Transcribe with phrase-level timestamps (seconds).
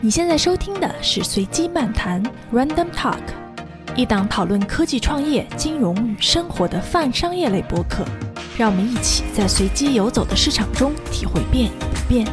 [0.00, 3.18] 你现在收听的是随机漫谈 （Random Talk），
[3.96, 8.04] 一档讨论科技创业、金融与生活的泛商业类播客。
[8.56, 12.24] 让我们一起在随机游走的市场中体会变与不变。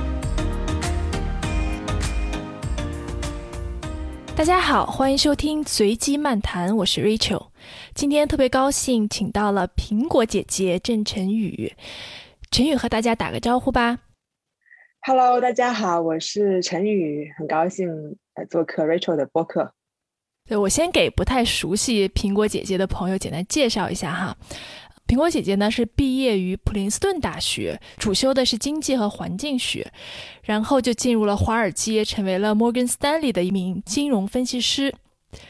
[4.35, 7.47] 大家好，欢迎收听随机漫谈，我是 Rachel。
[7.95, 11.73] 今天特别高兴，请到了苹果姐姐郑晨宇。
[12.51, 13.97] 陈宇和大家打个招呼吧。
[15.07, 19.71] Hello，大家好，我是陈宇，很高兴来做客 Rachel 的播客。
[20.47, 24.35] 对我先给不太熟悉苹果姐姐的朋友简单介绍一下哈。
[25.05, 29.91] 苹果姐姐呢是毕业于普林斯顿大学，主修的是经济和环境学，
[30.41, 34.91] 然后就进入了华尔街，成为了 Morgan Stanley 的一名金融分析师。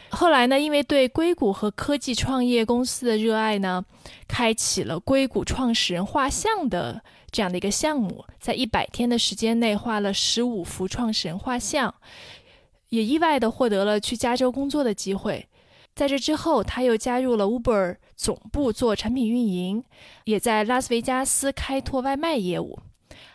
[0.09, 3.85] 后来呢，因为对硅谷和科技创业公司的热爱呢，
[4.27, 7.01] 开启了硅谷创始人画像的
[7.35, 11.93] 这样的一个项目，在一百天的时间内画了十五幅创始人画像，
[12.87, 15.45] 也意外地获得了去加州工作的机会。
[15.93, 19.83] 在这之后，他又加入了 Uber 总部做产品运营，
[20.23, 22.79] 也在拉斯维加斯开拓外卖业务。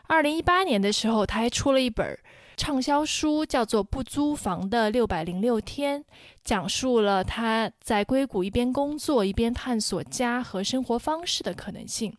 [0.06, 2.19] 二零一八年的时候，他还出了一本
[2.56, 6.01] 畅销书，叫做《不租房的六百零六天》，
[6.43, 12.17] 讲述了他在硅谷一边工作一边探索家和生活方式的可能性。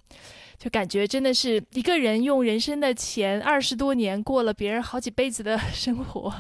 [0.62, 6.32] 就感觉真的是一个人用人生的前二十多年过了别人好几辈子的 生活。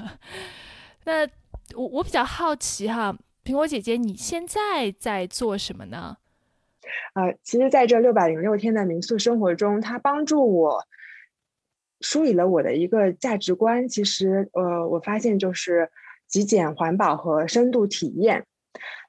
[1.06, 1.28] 那
[1.74, 3.18] 我我比较好奇哈。
[3.44, 6.18] 苹果姐姐，你现在在做什么呢？
[7.16, 10.86] 呃，其实，在这六百零六天的民宿生活中，它帮助我
[12.02, 13.88] 梳理了我的一个价值观。
[13.88, 15.90] 其实，呃，我发现就是
[16.28, 18.46] 极简、环保和深度体验。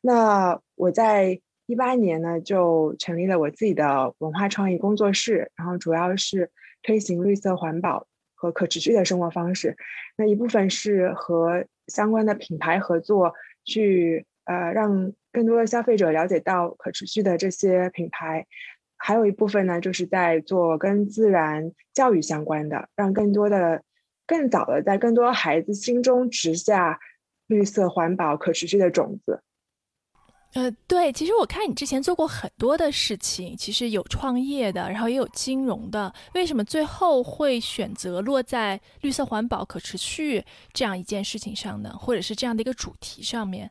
[0.00, 1.42] 那我在
[1.73, 6.51] 一八年呢，就成立了我自己的文化创意工作室，然后主要是
[6.83, 9.77] 推行绿色环保和可持续的生活方式。
[10.17, 13.34] 那一部分是和相关的品牌合作。
[13.65, 18.44] 去呃，让更多的消费者了解到可持续的这些品牌，
[18.97, 23.84] 还有一部分呢，就是在做跟自然教育相关的，让更多的、
[24.27, 26.99] 更早的在更多孩子心中植下
[27.47, 29.44] 绿色环保、可持续的种子。
[30.54, 41.96] 呃，对，其实我看你之前做过很多的事情，其实有创业的，然后也有金融的，为什么最后会选择落在绿色环保、可持续这样一件事情上呢？
[41.98, 43.70] 或者是这样的一个主题上面？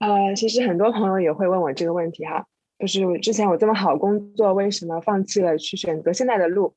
[0.00, 2.46] 呃，其实很多朋友也会问我这个问题哈，
[2.78, 6.74] 就是之前我这么好工作，为什么放弃了去选择现在的路？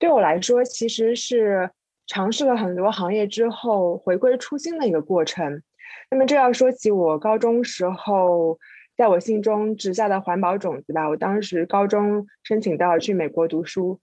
[0.00, 1.70] 对我来说，其实是
[2.08, 5.62] 尝试了很多行业之后回归初心的一个过程。
[6.10, 8.58] 那么这要说起我高中时候
[8.96, 11.08] 在我心中植下的环保种子吧。
[11.08, 14.00] 我当时高中申请到去美国读书，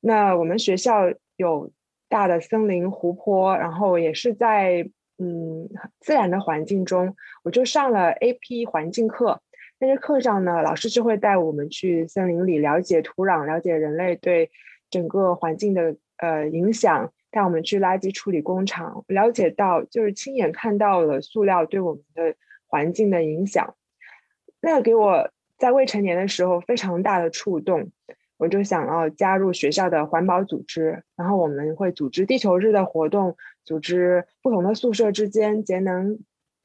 [0.00, 1.70] 那我们学校有
[2.08, 5.68] 大的森林、湖泊，然后也是在嗯
[6.00, 7.14] 自然的环境中，
[7.44, 9.42] 我就上了 AP 环境课。
[9.78, 14.50] 那些课上呢，老师就会带我们去森林里了解土壤，了解人类对
[14.90, 17.12] 整个环境的呃影响。
[17.32, 23.74] 带我们去垃圾处理工厂，了解到就是亲眼看到了塑料对我们的环境的影响，
[24.60, 27.90] 那给我在未成年的时候非常大的触动，
[28.36, 36.18] 我就想要加入学校的环保组织，然后我们会组织地球日的活动，组织不同的宿舍之间节能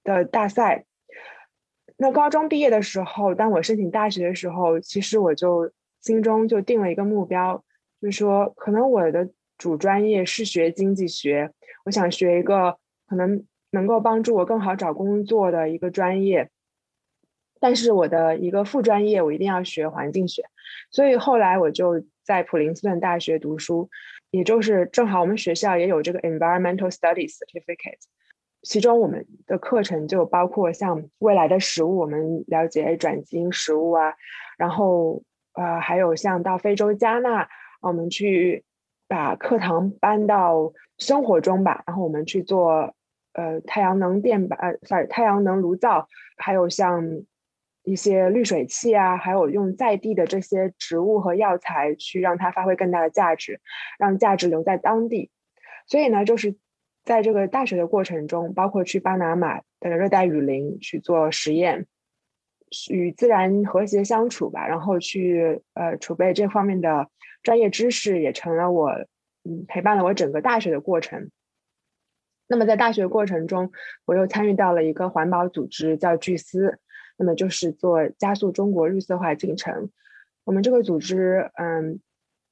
[0.03, 0.83] 的大赛。
[1.95, 7.63] 那高中毕业的时候，当我申请大学的时候，其实我就心中就定了一个目标，
[8.01, 9.29] 就是说可能我的。
[9.57, 11.51] 主专业是学经济学，
[11.85, 16.49] 我想学一个可能能够帮助我更好找工作的一个专业，
[17.59, 20.43] 但是我的一个副专业我一定要学环境学，
[20.91, 23.89] 所以后来我就在普林斯顿大学读书，
[24.29, 27.97] 也就是正好我们学校也有这个 Environmental Studies Certificate，
[28.61, 34.13] 其中我们的课程就包括像未来的食物，我们了解转基因食物啊，
[34.59, 37.49] 然后呃还有像到非洲加纳，
[37.81, 38.63] 我们去。
[39.07, 42.93] 把课堂搬到生活中吧，然后我们去做
[43.33, 46.07] 呃太阳能电板，呃，sorry 太阳能炉灶，
[46.37, 47.21] 还有像
[47.83, 53.61] 一些滤水器啊，还有用在地的这些植物和药材去让它发挥更大的价值，
[53.97, 55.31] 让价值留在当地。
[55.85, 56.57] 所以呢，就是
[57.05, 61.85] 在这个大学的过程中，包括去巴拿马的热带雨林去做实验，
[62.89, 67.07] 与自然和谐相处吧，然后去呃储备这方面的。
[67.47, 68.89] 专业知识也成了我，
[69.45, 71.31] 嗯，陪伴了我整个大学的过程。
[72.45, 73.71] 那么在大学过程中，
[74.03, 76.77] 我又参与到了一个环保组织，叫巨思，
[77.15, 79.91] 那么就是做加速中国绿色化进程。
[80.43, 82.01] 我们这个组织，嗯，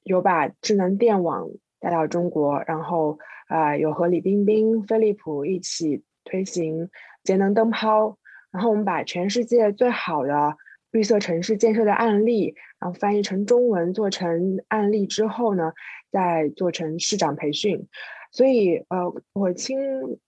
[0.03, 1.49] 有把智能电网
[1.81, 3.19] 带到中国，然后
[3.49, 6.89] 啊，有和李冰冰、飞利浦一起推行
[7.21, 8.17] 节能灯泡，
[8.49, 10.55] 然后我们把全世界最好的
[10.95, 15.73] 绿色城市建设的案例，然后翻译成中文，做成案例之后呢，
[16.09, 17.85] 再做成市长培训。
[18.31, 19.77] 所以，呃，我亲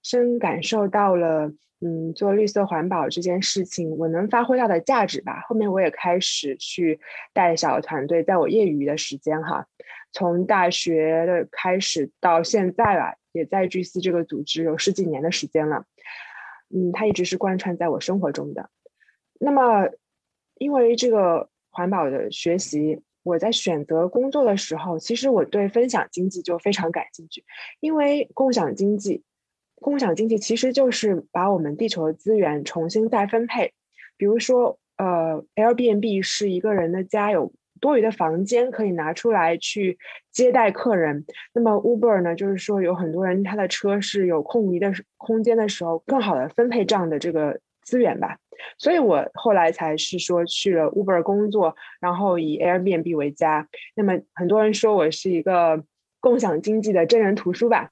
[0.04, 1.54] 身感受到了。
[1.80, 5.44] 嗯，做绿色环保这件事情，我能发挥到的价值吧。
[5.48, 7.00] 后面我也开始去
[7.34, 9.68] 带小团队，在我业余的时间哈，
[10.12, 15.86] 从大学的开始到现在吧，也在 G 四这个组织有十几年的时间了。
[16.74, 18.72] 嗯，它一直是贯穿在我生活中的。
[19.40, 19.88] 那么，
[20.59, 27.44] 因为这个环保的学习，我在选择工作的时候，其实我对分享经济就非常感兴趣，
[27.80, 29.24] 因为共享经济。
[29.80, 33.74] 共享经济其实就是把我们地球的资源重新再分配，
[34.18, 40.00] 比如说，呃，Airbnb 是一个人的家，有多余的房间可以拿出来去
[40.31, 41.27] 接待客人。
[41.54, 48.39] 那么 Uber 呢，就是说有很多人他的车是有空余的空间的时候，更好的分配这样的这个资源吧。
[48.77, 53.68] 所以我后来才是说去了 Uber 工作，然后以 Airbnb 为家。
[53.95, 55.83] 那么很多人说我是一个
[56.19, 57.92] 共享经济的真人图书吧。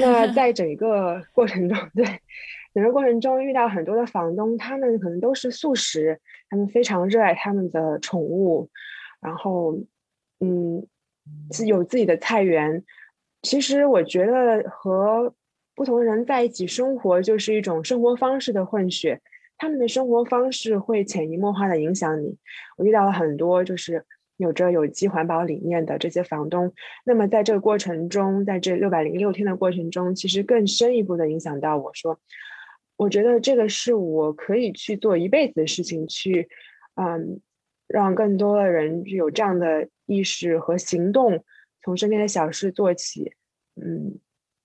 [0.00, 2.04] 那 在整个过程中，对
[2.72, 8.70] 整个过程中遇到很多的房东，他们可能都是素食，他们非常热爱他们的宠物，
[9.20, 9.78] 然后，
[10.40, 10.86] 嗯，
[11.52, 12.82] 是有自己的菜园。
[13.42, 15.34] 其实我觉得和
[15.74, 19.20] 不同人在一起生活，就是一种生活方式的混血，
[19.58, 22.36] 他们的生活方式会潜移默化的影响你。
[22.76, 24.04] 我遇到了很多就是。
[24.36, 26.74] 有着有机环保理念的这些房东，
[27.04, 32.18] 那么在这个过程中，在这六百零六天的过程中，其实更深一步的影响到我说，
[32.96, 36.48] 我觉得这个是我可以去做一辈子的事情，去，
[36.96, 37.40] 嗯，
[37.86, 41.44] 让更多的人有这样的意识和行动，
[41.84, 43.34] 从身边的小事做起，
[43.80, 44.18] 嗯，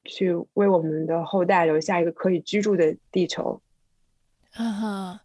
[0.03, 3.61] 去为我们的后代留下一个可以居住的地球。
[4.51, 5.21] 哈哈。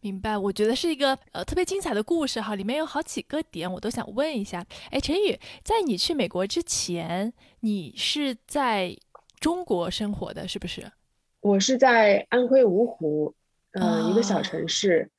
[0.00, 4.62] 明白，我觉得是一个呃特别精彩的故事哈，里面有好几个点我都想问一下。
[4.90, 8.94] 哎，陈宇，在你去美国之前，你是在
[9.40, 10.92] 中国生活的，是不是？
[11.40, 13.34] 我是在安徽芜湖，
[13.72, 15.10] 嗯，一个小城市。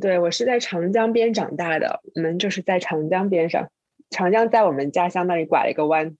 [0.00, 3.70] 对，我是在长江边长大的，我们就是在长江边上，
[4.10, 6.16] 长江在我们家乡那里拐了一个弯。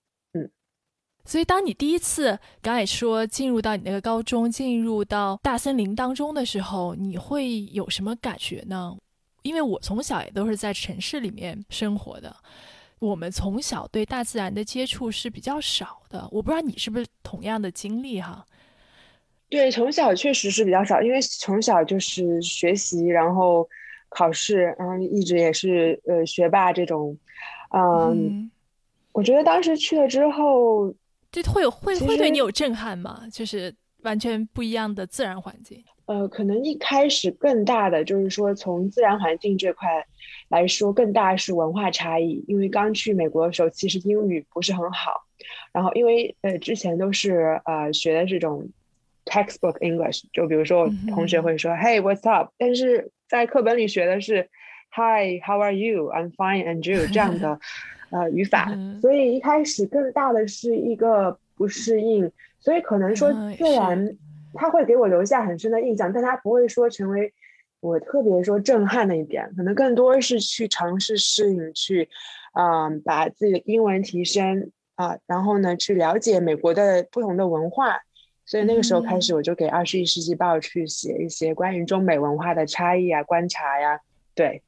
[1.25, 8.97] 所以，当你第一次刚才说进入到你那个高中，进入到大森林当中的时候，你会有什么感觉呢？
[9.43, 12.35] 因为我从小也都是在城市里面生活的，
[12.99, 16.29] 我们从小对大自然的接触是比较少的。
[16.33, 18.45] 我不知道你是不是同样的经历哈？
[19.49, 23.69] 对，从小确实是比较少，因为从小就是学习，然后
[24.09, 27.17] 考试，然后一直也是呃学霸这种。
[27.71, 28.51] 嗯，
[29.13, 30.93] 我觉得当时去了之后。
[31.33, 33.23] 这会有会会对你有震撼吗？
[33.33, 35.83] 就是完全不一样的自然环境。
[36.05, 39.89] 呃，可能一开始更大的就是说，从自然环境这块
[40.49, 42.45] 来说，更大是文化差异。
[42.47, 45.23] 因为刚去美国的时候，其实英语不是很好，
[45.73, 48.69] 然后因为呃之前都是呃学的这种
[49.25, 54.51] textbook English，就比如说同学会说 Hey what's up，但是在课本里学的是
[54.91, 57.59] Hi how are you？I'm fine and you 这样的。
[58.13, 58.71] 呃，语法，
[59.01, 62.31] 所以一开始更大的是一个不适应，
[62.61, 64.19] 所以可能说自然
[64.53, 67.33] 它会给我留下很深的印象，但它不会说成为
[67.81, 72.07] 我特别说震撼的一点，可能更多是去尝试适应，去
[72.53, 77.99] 啊把自己的英文提升啊，然后呢去了解美国的不同的文化，
[78.45, 84.01] 所以那个时候开始我就给《二十一世纪报》去写一些关于中美文化的差异啊、观察呀，
[84.35, 84.63] 对。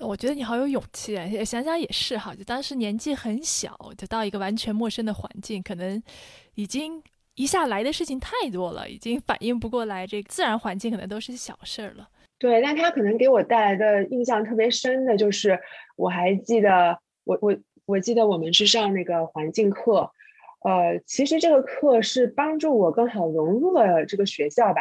[0.00, 1.28] 我觉得你好有勇气啊！
[1.44, 6.02] 想想也是哈，就当时年纪很小，就到一个完全陌生的环境，可能
[6.54, 7.02] 已经
[7.34, 10.06] 一下来的事情太多了，已经反应不过来。
[10.06, 12.08] 这自然环境可能都是小事儿了。
[12.38, 15.58] 对，但他可能给我带来的印象特别深的就是，
[15.96, 20.10] 我还记得，我我我记得我们是上那个环境课，
[20.64, 24.80] 呃，其实这个课是帮助我更好融入了这个学校吧，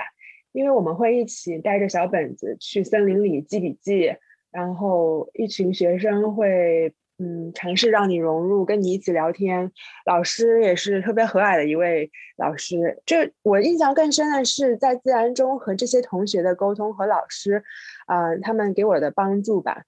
[0.54, 4.16] 因为我们会一起带着小本子去森林里记笔记。
[4.52, 9.72] 然后一群学生会，嗯，尝试让你融入，跟你一起聊天。
[10.06, 13.02] 老师也是特别和蔼的一位老师。
[13.06, 17.64] 这我印象更深的是在自然中和这些同学的沟通和老师，
[18.08, 19.84] 啊，他们给我的帮助吧。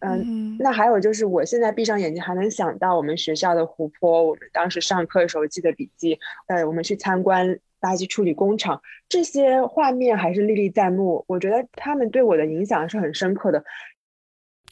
[0.00, 6.18] 嗯，那还有就是我现在闭上眼睛还能想到我们学校的湖泊，我们当时上课的时候记的笔记，
[6.48, 7.48] 呃，我们去参观
[7.80, 11.24] 垃圾处理工厂，这些画面还是历历在目。
[11.26, 13.64] 我觉得他们对我的影响是很深刻的。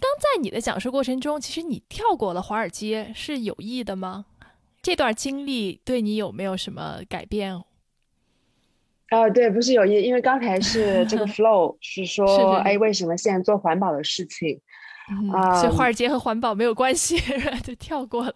[0.02, 4.26] 刚在你的讲述过程中，其实你跳过了华尔街，是有意的吗？
[4.82, 7.54] 这段经历对你有没有什么改变？
[9.12, 14.61] 哦，对，不是有意，因为刚才是 这个 flow 是说，哎，为什么现在做环保的事情？
[15.32, 17.16] 啊，所以华尔街和环保没有关系，
[17.62, 18.35] 就跳过了。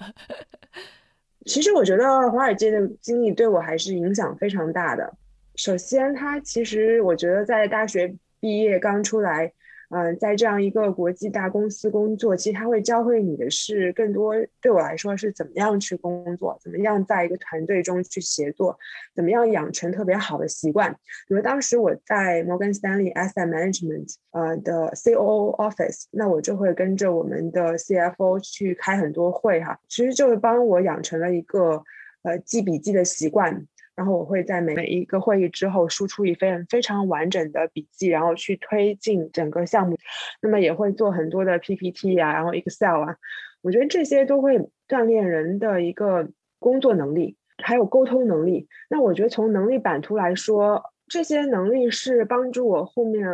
[1.46, 5.12] 其实我觉得华尔街的经历对我还是影响非常大的。
[5.56, 9.52] 首先，他其实我觉得在大学毕业刚出来。
[9.90, 14.34] 嗯，在这样一个国际大公司工作，其实他会教会你的是更多。
[14.60, 18.76] 对我来说，是怎么样去工作，怎么样在一个团队中去协作，
[19.14, 20.92] 怎么样养成特别好的习惯。
[21.28, 31.82] 比如当时我在摩根斯丹利 Asset Management 呃的 COO Office，那我就会跟着我们的 CFO 去开很多会哈，其实就是帮我养成了一个
[32.22, 33.66] 呃记笔记的习惯。
[33.96, 39.96] 然后我会在每每一个会议之后输出一份非常完整的笔记，然后去推进整个项目。
[40.42, 43.16] 那么也会做很多的 PPT 啊，然后 Excel 啊。
[43.62, 48.68] 我觉得这些都会锻炼人的一个工作能力，还有沟通能力。
[48.90, 53.24] 那我觉得从能力版图来说，这些能力是帮助我后面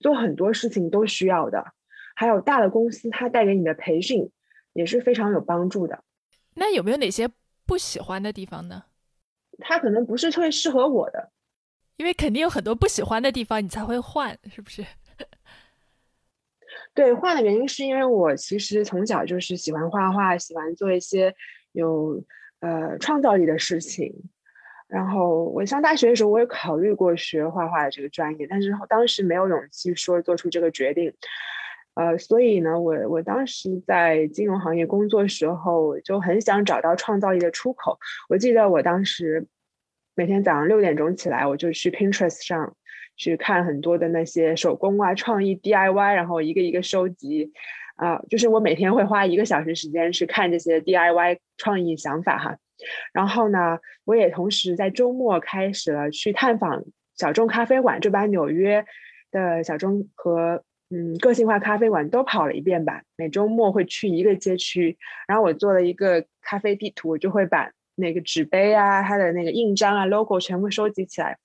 [0.00, 1.64] 做很多事情都需要的。
[2.16, 4.30] 还有大的公司它带给你的培训
[4.72, 6.02] 也是非常有帮助的。
[6.54, 7.28] 那有没有哪些
[7.66, 8.84] 不喜欢的地方呢？
[9.58, 11.30] 他可能不是特别适合我的，
[11.96, 14.84] 因为肯定有很多不喜欢的地方，你才会换，是不是？
[16.94, 21.34] 对，换的原因是因为我其实从小就是喜欢画画，喜欢做一些
[21.72, 22.22] 有
[22.60, 24.12] 呃创造力的事情。
[24.88, 31.12] 然后我上大学的时候，我也考虑过学画画的这个专业，但是当时没有勇气说做出这个决定。
[31.96, 37.98] 呃，所以呢，我我当时在金融行业工作时候，就很想找到创造力的出口。
[38.28, 39.46] 我记得我当时
[40.14, 42.76] 每天早上六点钟起来，我就去 Pinterest 上
[43.16, 47.52] 去看很多的那些手工啊、创意 DIY，然后一个一个收集。
[47.96, 52.58] 啊，就是我每天会花一个小时时间去看这些 DIY 创意想法哈。
[53.14, 56.84] 然后呢，我也同时在周末开始了去探访
[57.16, 58.84] 小众咖啡馆，就把纽约
[59.30, 63.02] 的小众和嗯，个性化咖啡馆都跑了一遍吧。
[63.16, 71.36] 每周末会去一个街区，然后我做了一个咖啡地图，我就会把那个纸杯啊、它的那个印章啊、logo 全部收集起来。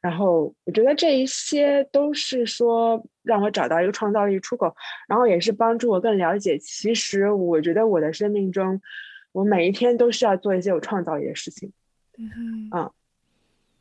[0.00, 4.74] 然后我觉得这一些都是说让我找到一个创造力出口，
[5.06, 6.58] 然后也是帮助我更了解。
[6.58, 8.80] 其实我觉得我的生命中，
[9.30, 11.72] 我每一天都需要做一些有创造力的事情。
[12.18, 12.90] 嗯嗯，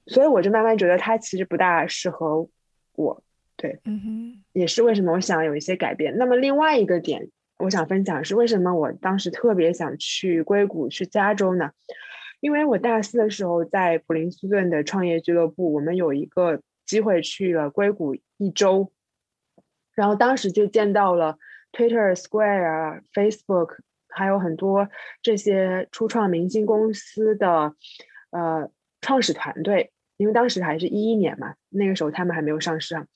[0.06, 2.48] 所以我就慢慢觉得它其实不大适合
[2.94, 3.24] 我。
[3.64, 6.18] 对，嗯哼，也是为什么我想有一些改变。
[6.18, 7.30] 那么另外一个点，
[7.60, 11.72] 我想分享是为什么我当时特别想去硅谷，去加州呢？
[12.42, 18.92] 因为我大四的时候在普林斯顿的创业俱乐部，我们有一个机会去了硅谷一周，
[19.96, 21.38] 然后当时就见到了
[21.72, 23.78] Twitter、Square、Facebook，
[24.10, 24.90] 还有很多
[25.22, 27.76] 这些初创明星公司的
[28.32, 29.92] 呃创始团队。
[30.16, 33.08] 因为当时还是一一年嘛，那个时候他们还没有上市啊，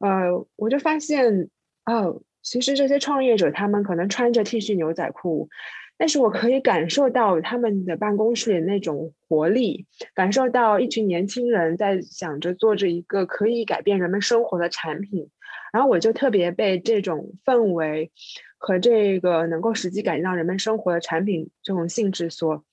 [0.00, 1.48] 呃，我就发现
[1.86, 5.48] 哦，其实这些创业者他们可能穿着 T 恤牛仔裤，
[5.96, 15.28] 但是我可以感受到他们的办公室里那种活力，感受到一群年轻人在想着做着一个可以改变人们生活的产品，
[15.72, 18.10] 然后我就特别被这种氛围
[18.56, 22.64] 和这个能够实际改变人们生活的产品这种性质所，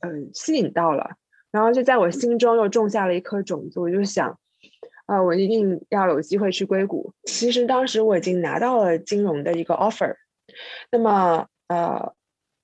[0.00, 1.12] 嗯，吸引到了。
[1.50, 4.38] 然后就在我心中又种下了一颗种子，我就想，
[5.10, 7.12] 啊，我一定要有机会去硅谷。
[7.24, 10.14] 其实当时我已经拿到了金融的一个 offer，
[10.92, 12.14] 那么呃，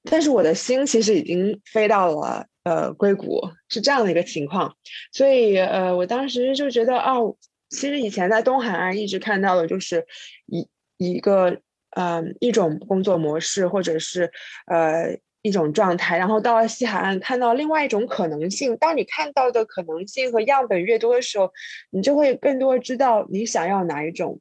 [0.09, 4.76] 但是我的心其实已经飞到了呃硅谷，是这样的一个情况。
[5.11, 7.37] 所以呃，我当时就觉得，哦，
[7.71, 10.07] 其实以前在东海岸一直看到的就是
[10.47, 11.59] 一一个
[11.97, 14.31] 嗯一种工作模式，或者是
[14.67, 15.19] 呃。
[15.47, 18.76] 一种状态，然后到了西海岸，看到另外一种可能性。
[18.79, 21.53] 当你看到的可能性和样本越多的时候，
[21.91, 24.41] 你就会更多知道你想要哪一种。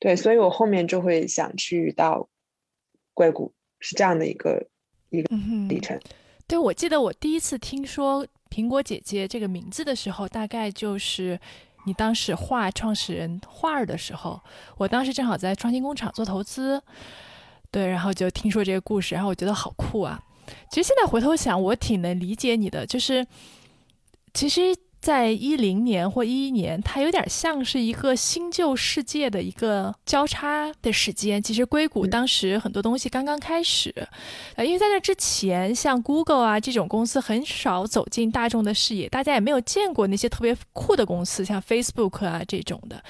[0.00, 2.28] 对，所以我后面就会想去到
[3.14, 4.66] 硅谷，是这样的一个
[5.08, 5.34] 一个
[5.66, 5.98] 历程。
[6.46, 11.40] 对，我记得我第一次听说“苹果姐姐”这个名字的时候，大概就是
[11.86, 14.38] 你当时画创始人画儿的时候，
[14.76, 16.82] 我当时正好在创新工厂做投资，
[17.70, 20.22] 对，然后就听说这个故事，然后我觉得好酷啊。
[20.70, 22.86] 其实现在回头想，我挺能理解你的。
[22.86, 23.26] 就是，
[24.32, 24.74] 其实
[25.04, 31.42] 在一零年或一一年，它有点像是一个新旧世界的一个交叉的时间。
[31.42, 33.94] 其实硅谷当时很多东西刚刚开始，
[34.56, 43.04] 呃，因为在那之前，像 Google 啊这种公司很少走进大众的视野，大家也没有见过那些特别酷的公司，像 Facebook 啊这种的。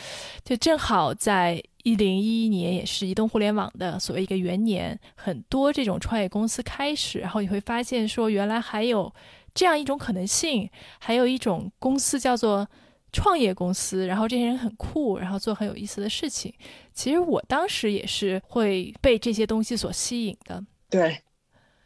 [0.45, 9.13] 就正好在一零一一年，也是移动互联网的所谓一个元年，很多这种创业公司开始，然后你会发现说，原来还有。
[9.55, 10.69] 这样一种可能性，
[10.99, 12.69] 还有一种公司叫做
[13.13, 16.53] 创业公司，然后这些人很酷，然后做很有意思的事情。
[16.93, 20.65] 其实我当时也是会被这些东西所吸引的。
[20.91, 21.23] 对，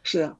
[0.01, 0.35] 是。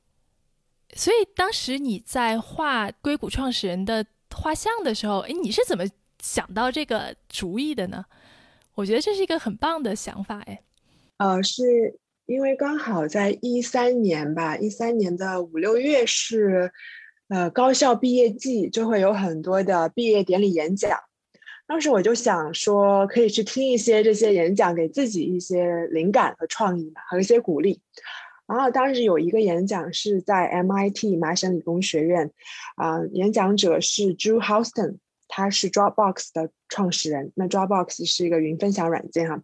[0.95, 4.03] 所以当时你在画硅谷创始人的
[4.35, 5.85] 画像的时候，哎，你是怎么
[6.19, 8.03] 想到这个主意的呢？
[8.73, 10.59] 我觉得这是一个很棒的想法，哎。
[11.17, 11.63] 呃，是
[12.25, 16.73] 因为刚好在一三年吧，一三年的五六月是。
[17.29, 20.99] 呃，高校毕业季就会有很多的毕业典礼演讲，
[21.67, 27.79] 当时我就想说，可以去听一些这些演讲，给自己一些灵感和创意吧，和一些鼓励。
[28.47, 32.31] 然后当时有一个演讲是在 MIT 麻省理工学院，
[32.77, 37.31] 啊，演讲者是 Drew Houston，他是 Dropbox 的创始人。
[37.35, 39.43] 那 Dropbox 是一个云分享软件哈。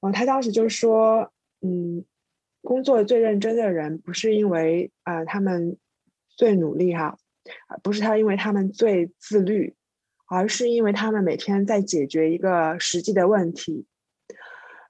[0.00, 1.30] 哦，他当时就说，
[1.60, 2.04] 嗯，
[2.62, 5.76] 工作最认真的人不是因为啊他们。
[6.42, 7.16] 最努力哈，
[7.84, 9.76] 不是他，因为他们最自律，
[10.26, 13.86] 而是因为他们每天在解决一个实际的问题。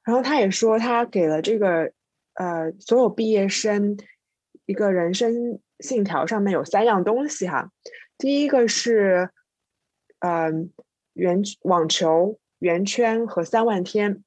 [0.02, 1.92] 然后他也说，他给了这个
[2.32, 3.98] 呃所有毕业生
[4.64, 7.70] 一个人生信条，上面有三样东西哈。
[8.16, 9.28] 第一个是
[10.20, 10.72] 嗯
[11.12, 14.24] 圆网球、圆圈和三万天。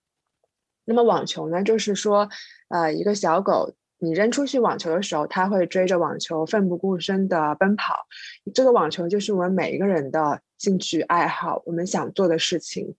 [0.84, 2.30] 那么网球呢，就是说
[2.70, 3.74] 呃一个小狗。
[3.98, 7.96] 你扔出去网球的时候，它会追着网球奋不顾身的奔跑。
[8.54, 12.96] 这个网球就是我们每一个人的兴趣爱好，我们想做的事情。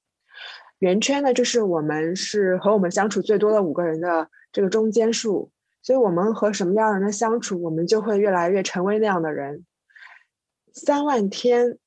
[0.79, 5.51] 圆圈呢，就是我们是和我们相处最多的五个人的这个中间数。
[5.83, 9.65] 所以，我们和什么样的人相处，我们就会越来越成为那样的人。
[10.73, 11.79] 三万天，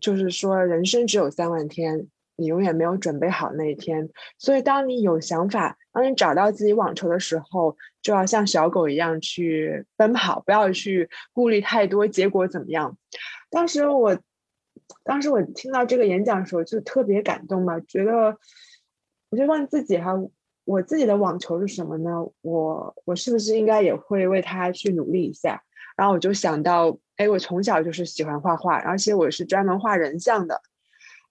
[0.00, 4.08] 就是说人生只有三万天，你永远没有准备好那一天。
[4.38, 5.78] 所以，当你有想法。
[5.94, 12.96] 当你找到自己网球的时候，就要像小狗一样去奔跑，不要去顾虑太多结果怎么样。
[13.50, 14.18] 当时我，
[15.04, 18.38] 当时我听到这个演讲的时候就特别感动嘛，觉得
[19.28, 20.14] 我就问自己哈，
[20.64, 22.26] 我自己的网球是什么呢？
[22.40, 25.62] 我我是不是应该也会为他去努力一下？
[25.94, 30.62] 然后我就想到，哎，我从小就是喜欢画画，而且我是专门画人像的，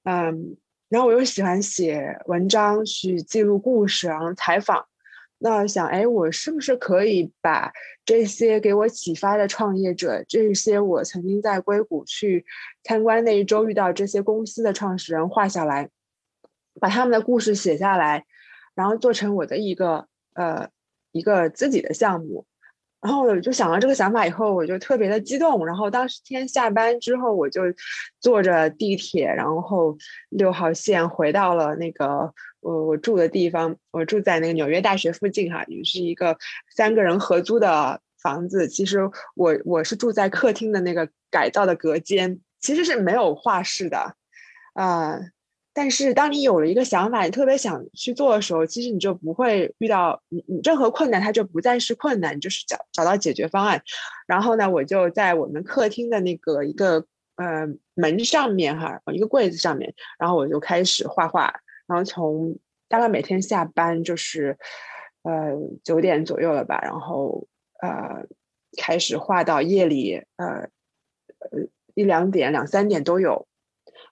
[0.04, 0.56] 嗯。
[0.92, 4.86] 然后我又喜欢写文章，去记录故事，然后采访。
[5.38, 7.72] 那想，哎，我是不是可以把
[8.04, 12.46] 这些给我启发的创业者，这些我曾经在硅谷去
[12.84, 15.90] 参观那一周遇到这些公司的创始人画下来，
[16.82, 18.26] 把他们的故事写下来，
[18.76, 20.68] 然后做成我的一个呃
[21.14, 22.46] 一个自己的项目。
[23.02, 25.66] 然后我就想到这个想法以后，我就特别的激动。
[25.66, 27.64] 然后当时天下班之后，我就
[28.20, 29.98] 坐着地铁，然后
[30.30, 33.76] 六号线回到了那个我我住的地方。
[33.90, 36.38] 我住在那个纽约大学附近，哈，也是一个
[36.76, 38.68] 三个人合租的房子。
[38.68, 39.00] 其实
[39.36, 44.16] 我我是住在客厅的那个改造的隔间，其实是没有画室的，
[44.74, 45.20] 啊。
[45.74, 53.82] 但是，当你有了一个想法，你特别想去做的时候，其实你就不会遇到你你任何困难，它就不再是困难，就是找找到解决方案。
[54.28, 57.06] 然后呢，我就在我们客厅的那个一个
[57.38, 61.54] 呃门上面哈，一个柜子上面，然后我就开始画画。
[61.88, 62.58] 然后从
[62.90, 64.58] 大概每天下班就是
[65.24, 67.48] 呃九点左右了吧，然后
[67.82, 68.26] 呃
[68.78, 70.70] 开始画到夜里呃呃
[71.94, 73.48] 一两点、两三点都有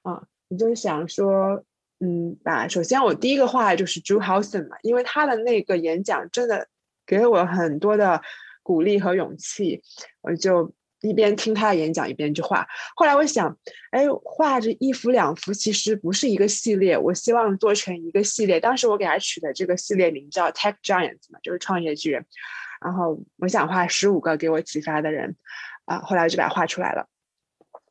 [0.03, 0.23] 啊。
[0.49, 1.63] 你就想说，
[1.99, 6.67] 嗯，把首先我第一个画的就是 Drew Houston 嘛，因为他的那个演讲真的
[7.05, 8.21] 给了我很多的
[8.63, 9.81] 鼓励和勇气，
[10.21, 12.67] 我就一边听他的演讲一边去画。
[12.95, 13.57] 后来我想，
[13.91, 18.59] 哎，画这一幅两幅其实不是一个系列，我希望做成一个系列。
[18.59, 22.25] 当时我给他取的这个系列名叫 Tech Giants 嘛，就是创业巨人。
[22.81, 25.35] 然后我想画十五个给我启发的人，
[25.85, 27.07] 啊，后来我就把它画出来了。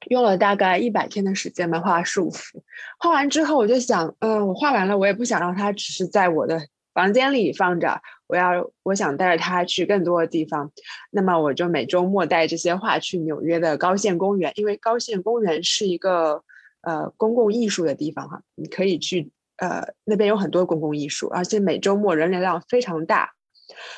[0.08, 2.62] 用了大概一百天的时间吧，画了十五幅。
[2.98, 6.60] 画完之后，我就想，嗯，我画完了，我也不想让它只是在我的
[6.94, 10.70] 房间里放着，我要，我想带着它去更多的地方。
[11.10, 16.42] 那么，我就每周末带这些画去纽约的高线公园，因为高线公园是一个
[16.82, 23.30] 呃公共艺术的地方哈，你可以去，呃，那边有很多公共艺术，而且每周末人流量非常大。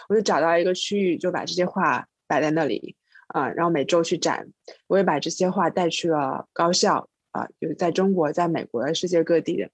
[0.09, 2.97] 我就找到一个区域，就把这些画摆在那里。
[3.33, 4.49] 啊，然后每周去展，
[4.89, 9.71] 我也把这些画带去了高校啊，就是在中国、在美国、世界各地的。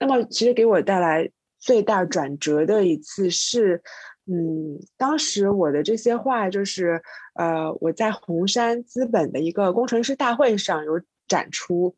[0.00, 3.82] 那么，其实给我带来最大转折的一次是，
[4.26, 7.02] 嗯，当时我的这些画就是，
[7.34, 11.94] 呃，我在红杉资本的一个工程师大会上有展出，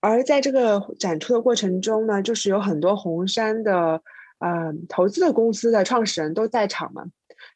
[0.00, 4.02] 而在这个展出的过程中呢，就是有很多红杉的，
[4.40, 7.06] 呃，投资的公司的创始人都在场嘛，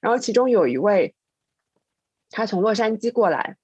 [0.01, 1.15] 然后其中有一位。
[2.31, 3.57] 他从洛杉矶过来，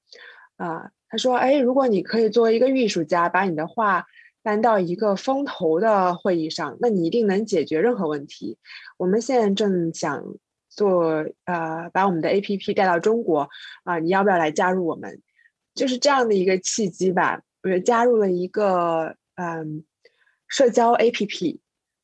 [0.56, 4.06] 啊，他说：“哎，如果你可以作为一个艺术家，把你的画
[4.42, 8.58] 搬到一个风投的会议上，那你一定能解决任何问题。
[8.96, 10.24] 我们现在正想
[10.68, 13.48] 做，呃，把我们的 APP 带到中国，
[13.84, 15.20] 啊，你要不要来加入我们？
[15.74, 17.42] 就是这样的一个契机吧。
[17.62, 19.84] 我加入了一个，嗯，
[20.48, 21.58] 社交 APP，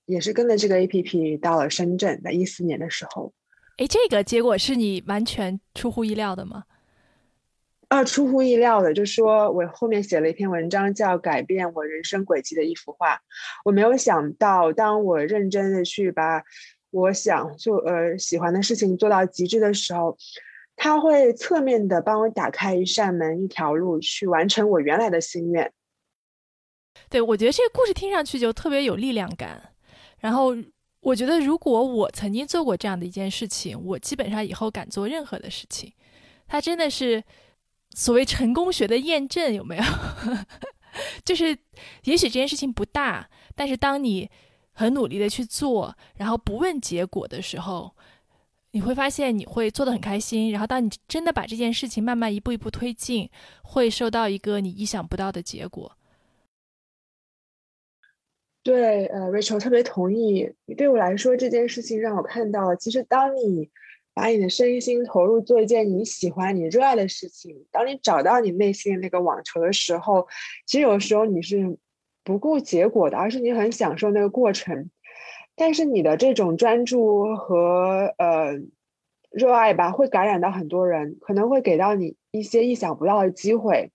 [0.07, 3.33] 也是跟着这个 APP 到了深圳，在一四年的时候。”
[3.79, 6.64] 哎，这个结果是你完全出乎意料的吗？
[7.87, 13.14] 啊，出乎意料的，就说我后面写了一篇文章，叫《改变我人生轨迹的一幅画》。
[13.64, 16.43] 我没有想到，当我认真的去把
[16.91, 20.19] 我想做呃喜欢的事情做到极致的时候，
[20.75, 25.73] 它会侧面的帮我打开一扇门、一条路，去完成我原来的心愿。
[27.09, 29.73] 对，我觉得这个故事听上去就特别有力量感，
[30.19, 30.53] 然后。
[31.09, 35.90] 我觉得，如果我曾经做过这样的一件事情，我基本上以后敢做任何的事情。
[36.47, 37.25] 它真的是
[37.94, 39.83] 所谓成功学的验证，有没有？
[41.25, 41.57] 就是，
[42.05, 44.29] 也许这件事情不大，但是当你
[44.73, 47.94] 很努力的去做，然后不问结果的时候，
[48.73, 50.51] 你会发现你会做的很开心。
[50.51, 53.31] 然后，当你真的把这件事情慢慢一步一步推进，
[53.62, 55.90] 会收到一个你意想不到的结果。
[58.68, 60.52] 对，呃，Rachel 特别同意。
[60.76, 63.70] 对我来说，这件事情让我看到了，其实当你
[64.12, 70.28] 把你的身心投入做一件你喜欢、你热爱的事情，当你找到你内心的那个网球的时候，
[70.66, 71.78] 其实有时候你是
[72.22, 74.90] 不顾结果的，而是你很享受那个过程。
[75.57, 78.52] 但是你的这种专注和呃
[79.31, 83.92] 热爱吧，会感染到很多人，可能会给到你一些意想不到的机会。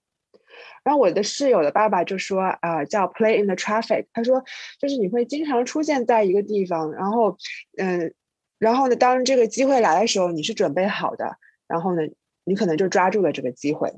[0.82, 4.06] 然后我的室友的爸爸就说啊，叫 play in the traffic。
[4.12, 4.44] 他说，
[4.78, 7.38] 就是你会经常出现在一个地方，然后，
[7.78, 8.14] 嗯，
[8.58, 12.02] 然后呢，当这个机会来的时候，你是准备好的，然后呢，
[12.44, 13.94] 你可能就抓住了这个机会。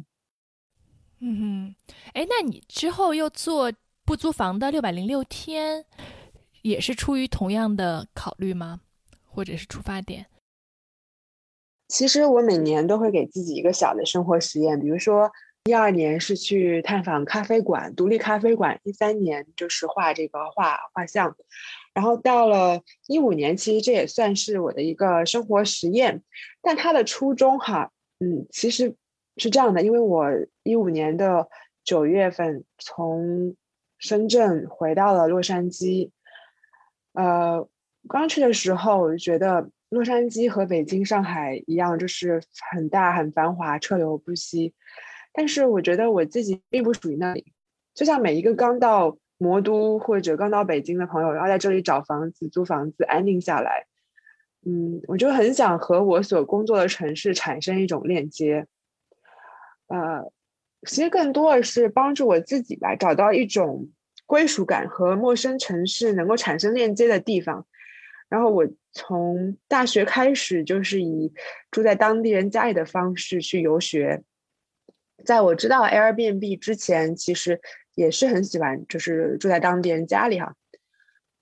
[1.19, 1.75] 嗯哼，
[2.13, 3.73] 哎，那你之后又做
[4.05, 5.85] 不租房的六百零六天，
[6.63, 8.81] 也是出于同样的考虑吗？
[9.25, 10.27] 或者是出发点？
[11.89, 15.33] 其实我每年都会给自己一个小的生活实验，比如说。
[15.67, 18.79] 一二年是去探访咖啡馆，独立咖啡馆。
[18.85, 21.35] 一三年就是画这个画画像，
[21.93, 26.23] 然后到了一五年，其实这也算是我的一个生活实验。
[26.63, 28.95] 但它的初衷哈，嗯，其实
[29.37, 30.31] 是这样的，因为我
[30.63, 31.49] 一五年的
[31.83, 33.57] 九月份从
[33.99, 36.11] 深圳回到了洛杉矶，
[37.15, 37.69] 呃，
[38.09, 44.73] 刚去的时候我就觉得洛杉矶和北京、上海一样，就是很大、很繁华，车流不息。
[45.37, 47.53] 但是我觉得我自己并不属于那里，
[47.93, 53.85] 就像每一个刚到魔都或者刚到北京的朋友，要在这里找房子、租房子、安定下来，
[54.65, 58.67] 嗯，我就很想和我所工作的城市产生一种链接。
[59.89, 60.33] 呃，
[60.89, 63.91] 其实更多的是帮助我自己吧，找到一种
[64.25, 67.67] 归属感和陌生城市能够产生链接的地方。
[68.31, 71.31] 然后我从大学开始就是以
[71.71, 74.23] 住在当地人家里的方式去游学。
[75.27, 77.61] 在我知道 Airbnb 之前，其实
[77.97, 80.55] 也是很喜欢，就是住在当地人家里哈。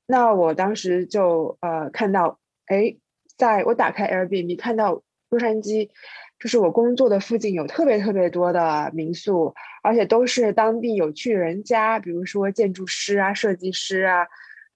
[0.06, 2.96] 那我当时就呃看到，哎，
[3.36, 5.90] 在我打开 Airbnb 看到洛杉矶，
[6.38, 14.26] 就是我工作的附近有特别特别多的民宿，而且都是当地有趣人家，比如说建筑师啊、设计师啊、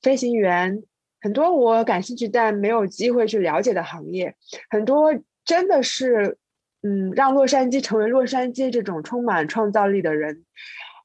[0.03, 0.83] 飞行员，
[1.21, 4.37] 很多我感兴趣但没有机会去了解的行业，
[4.69, 6.37] 很多真的是。
[6.83, 10.45] 嗯，让洛杉矶成为洛杉矶这种充满创造力的人，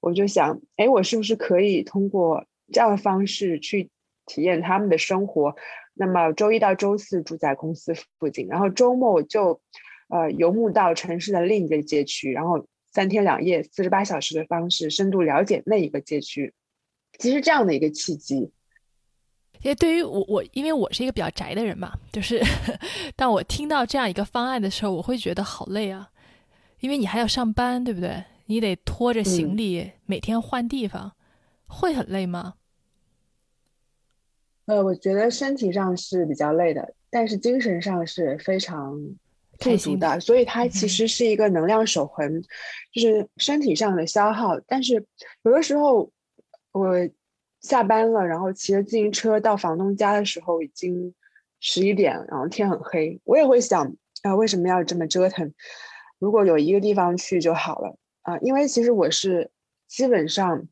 [0.01, 3.89] 我就想，哎，我是不是可以通过这样的方式去
[4.25, 5.55] 体验他们的生活？
[5.95, 9.62] 那么周一到周四住在公司附近，然后周末我就
[10.09, 16.53] 呃游牧到城市的另一个街区，然后三天两夜、四十八小时的方式深度了解那一个街区。
[17.17, 18.51] 其实这样的一个契机。
[19.63, 22.41] 因为对于我，我因为我是一个比较宅的人嘛，就是
[23.15, 26.10] 当我听到这样一个方案的时候，我会觉得好累啊，
[26.82, 28.23] 因为你还要上班，对不对？
[28.47, 31.13] 你得拖着行李每天换地方，
[31.65, 32.56] 会很累吗？
[34.65, 38.97] 呃，我觉得身体上是比较累的，但是精神上是非常
[39.60, 42.41] 富足的，所以它其实是一个能量守恒，
[42.93, 44.60] 就是身体上的消耗。
[44.67, 45.06] 但是
[45.43, 46.12] 有的时候
[46.73, 47.10] 我
[47.63, 51.15] 下班了，然后骑着自行车到房东家的时候，已经
[51.60, 55.54] 十一点，然后天很黑，我也会想啊，为什么要这么折腾？
[56.19, 59.49] 如果有一个地方去就好了啊，因为其实我是
[59.88, 60.67] 基本上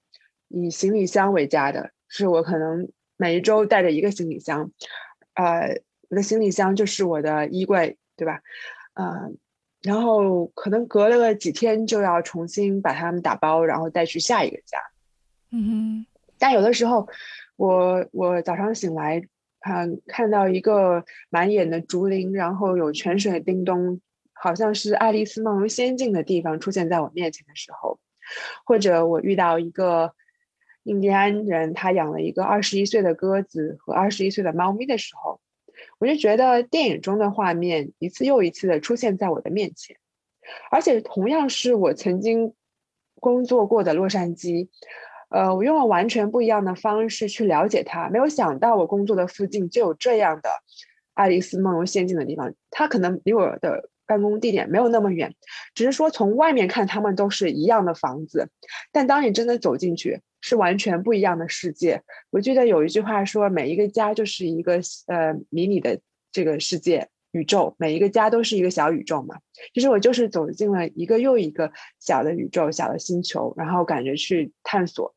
[0.49, 4.69] 以行李箱为家的，是我可能每一周带着一个行李箱，
[5.33, 8.41] 呃，我的行李箱就是我的衣柜，对吧？
[8.95, 9.37] 嗯，
[9.81, 14.77] 然后可能隔了个几天就要重新把它们打包，然后带去下一个家。
[15.51, 16.10] 嗯哼。
[16.41, 17.07] 但有的时候，
[17.55, 19.21] 我我早上醒来，
[19.59, 24.01] 嗯，看到一个满眼的竹林，然后有泉水叮咚，
[24.33, 27.99] 好像是《爱丽丝梦游仙境》的地方出现在我面前的时候，
[28.65, 30.15] 或者我遇到一个
[30.81, 35.39] 印第安人，他养了一个二十一岁的鸽子和二十一岁的猫咪的时候。
[35.99, 39.97] 我就觉得电影中的画面一次又一次的出现在我的面前，
[40.71, 42.53] 而且同样是我曾经
[43.19, 44.69] 工作过的洛杉矶，
[45.31, 48.09] 呃，我用了完全不一样的方式去了解它。
[48.09, 50.49] 没有想到我工作的附近就有这样的
[51.13, 55.33] 爱丽丝梦游仙境的地方，它可能离我的办公地点没有那么远，
[55.73, 58.49] 只是说从外面看，它们都是一样的房子，
[58.91, 60.21] 但当你真的走进去。
[60.43, 62.01] 是完全不一样的世界。
[62.31, 65.99] 我记得有一句话说，每一个家就是一个呃迷你的
[66.31, 69.37] 这个世界宇宙，每一个家都是一个小宇宙嘛。
[69.71, 75.13] 其实我就是走进了一个又一个小的宇宙、小的星球，然后感觉去探索，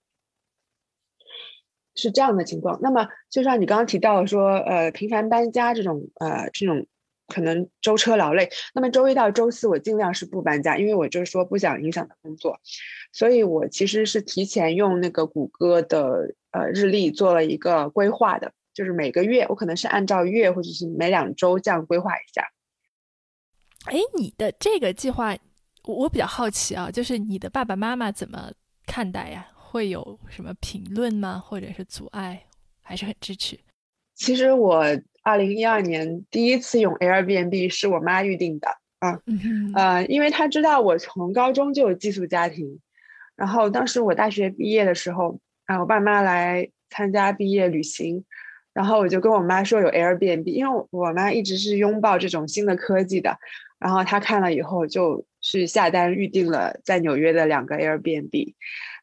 [1.94, 2.78] 是这样的情况。
[2.82, 6.86] 那么，就像你刚刚提到说，呃，频繁搬家这种呃这种。
[7.26, 12.60] 可能舟车劳累，那么周一到周四我尽量是不搬家，因为我就是说不想影响的工作，
[13.12, 22.46] 所以我其实是提前用那个谷歌的呃日历做了一个规划的，就是每个月我可能是按照月或者是每两周这样规划一下。
[23.86, 25.34] 哎，你的这个计划
[25.86, 28.52] 我比较好奇啊，就是你的爸爸妈妈怎么
[28.86, 29.48] 看待呀？
[29.74, 31.42] 会有什么评论吗？
[31.44, 32.44] 或者是阻碍？
[32.80, 33.58] 还是很支持？
[34.14, 34.84] 其实我。
[35.26, 39.18] 二零一二年第一次用 Airbnb 是我妈预定的啊，
[39.74, 42.78] 呃，因为她知道我从高中就有寄宿家庭，
[43.34, 48.22] 然后当时我大学毕业的时候，啊，我爸妈来参加毕业旅行，
[48.74, 53.38] 然后我就跟我妈说有 Airbnb，因为我妈一直是拥抱这种新的科技的，
[53.78, 58.52] 然后她看了以后就去下单预定了在纽约的两个 Airbnb，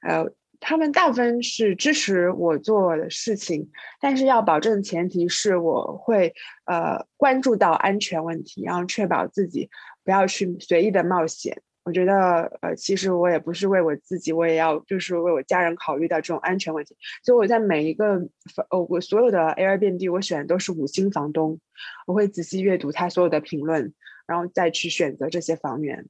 [0.08, 0.32] 呃。
[0.62, 3.70] 他们大部分是支持我做的事情，
[4.00, 6.34] 但是要保证前提是我会
[6.66, 9.70] 呃关注到安全问题，然后确保自己
[10.06, 11.62] 不要去随意的冒险。
[11.84, 16.96] 我觉得呃，其实我也不是为我自己，我也要就是为我家人考虑到这种安全问题。
[17.24, 18.22] 所以我在每一个
[18.70, 21.60] 呃我所有的 Airbnb 我选的都是五星房东，
[22.06, 23.96] 我会仔细阅读他所有的评论，
[24.28, 26.06] 然后再去选择这些房源。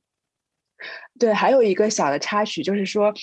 [1.19, 3.13] 对，还有一个小的插曲，就是说，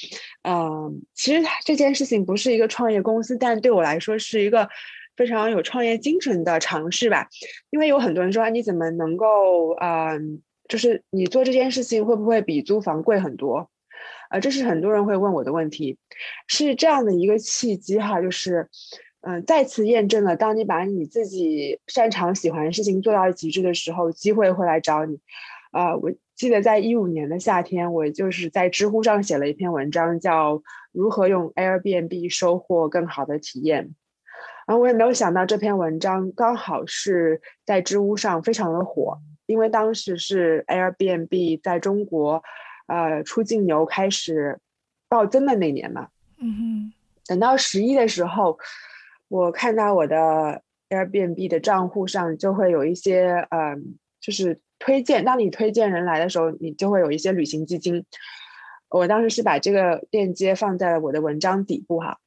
[0.42, 4.68] 嗯，其实这件事情不是一个创业公司，但对我来说是一个
[5.16, 7.26] 非常有创业精神的尝试吧。
[7.70, 13.68] 因为有很多人说，你怎么能够，嗯，就是你做这件事情会不会比租房贵很多？
[14.30, 15.98] 呃，这是很多人会问我的问题。
[16.46, 18.68] 是这样的一个契机哈，就是，
[19.22, 25.18] 嗯，再次验证了，当你把你自己擅长喜欢的事情做到极致的时候，机会会来找你。
[25.72, 26.12] 啊，我。
[26.38, 30.54] 记得在一五年的夏天，我就是在知乎上写了一篇文章，叫
[30.92, 33.86] 《如何用 Airbnb 收获更好的体验》。
[34.64, 42.40] 然后我也没有想到这篇文章刚好是在知乎上非常的火，因为当时是 Airbnb 在中国，
[42.86, 44.60] 呃，出境游开始
[45.08, 46.06] 暴增的那年嘛。
[46.38, 46.92] 嗯哼。
[47.26, 48.56] 等到十一的时候，
[49.26, 54.60] 我看到我的 Airbnb 的账户上就会有一些，嗯，就是。
[54.78, 58.04] 推荐，当你推荐人来的时候，你就会有一些旅行基金。
[58.88, 62.18] 我当时是把这个链接放在了我的文章底部哈。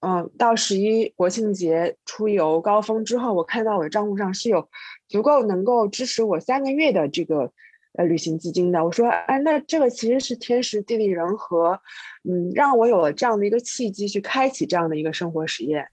[0.00, 4.68] 嗯，到十一国庆节出游高峰之后，我看到我的账户上是有
[5.08, 7.52] 足够能够支持我三个月的这个
[7.92, 8.82] 呃旅行基金的。
[8.82, 11.80] 我说，哎，那这个其实是天时地利人和，
[12.24, 15.86] 嗯，让我有了这样的一个契机去开启这样的一个生活实验。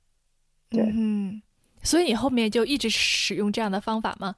[0.69, 1.41] 对，嗯，
[1.83, 4.35] 所以你后面就一直使用这样的方法吗？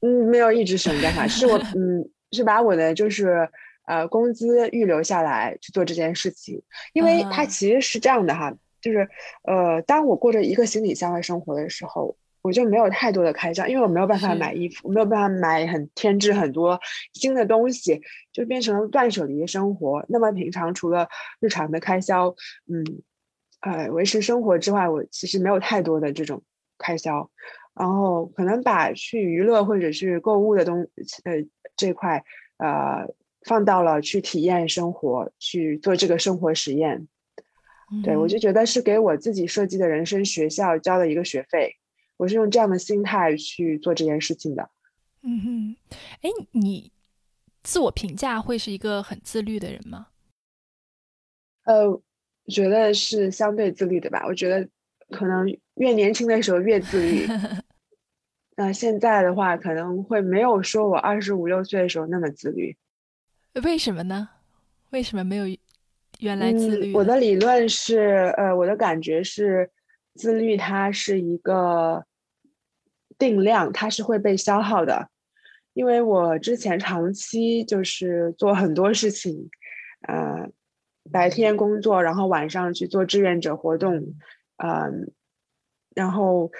[0.00, 3.48] 嗯，没有一直省干法，是我嗯是把我的就是
[3.86, 9.08] 呃工资预留下来去做这件事情，因为它其实是这样的哈，就是
[9.42, 16.78] 呃当我过着一个行李箱的生活的时候，我就没有太多的开销，因为我没有办法买衣服，没有办法买很添置很多
[17.14, 18.00] 新的东西，
[18.32, 20.04] 就变成了断舍离的生活。
[20.08, 21.08] 那么平常除了
[21.40, 22.28] 日常的开销，
[22.70, 22.84] 嗯，
[23.60, 26.42] 呃维持生活之外，我其实没有太多的这种
[26.78, 27.28] 开销。
[27.78, 30.80] 然后可能把去娱乐或者是购物的东
[31.24, 31.32] 呃
[31.76, 32.24] 这块
[32.58, 33.06] 呃
[33.46, 37.06] 放到了去体验生活，去做这个生活实验。
[38.04, 41.76] 对我就觉得是给我自己设计的人生学校交了一个学费，
[42.18, 44.68] 我是用这样的心态去做这件事情的。
[45.22, 45.76] 嗯哼，
[46.20, 46.92] 哎，你
[47.62, 50.08] 自我评价会是一个很自律的人吗？
[51.64, 52.02] 呃，
[52.48, 54.24] 觉得是相对自律的吧。
[54.26, 54.68] 我觉得
[55.10, 57.26] 可能越年轻的时候越自律。
[58.60, 62.76] 那现在的话，可能会没有说我二十五六岁的时候那么自律。
[63.62, 64.30] 为什么呢？
[64.90, 65.44] 为什么没有
[66.18, 66.92] 原来自律？
[66.92, 69.70] 我的理论是，呃，我的感觉是，
[70.16, 72.04] 自律它是一个
[73.16, 75.08] 定量，它是会被消耗的。
[75.72, 79.50] 因为我之前长期就是做很多事情，
[80.08, 80.50] 呃，
[81.12, 83.94] 白天工作，然后晚上去做志愿者活动，
[84.56, 85.12] 嗯，
[85.94, 86.50] 然后，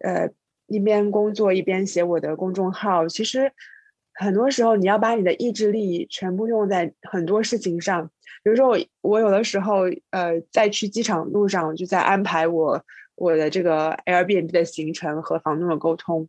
[0.00, 0.28] 呃。
[0.66, 3.52] 一边工作一边写我的公众号，其实
[4.14, 8.10] 很多时候你要把你的意志力全部用在很多事情上。
[8.42, 16.28] 比如说我，我有的时候，呃，在去机场路上，我就在安排我我的这个 Airbnb 的行程和房东的沟通，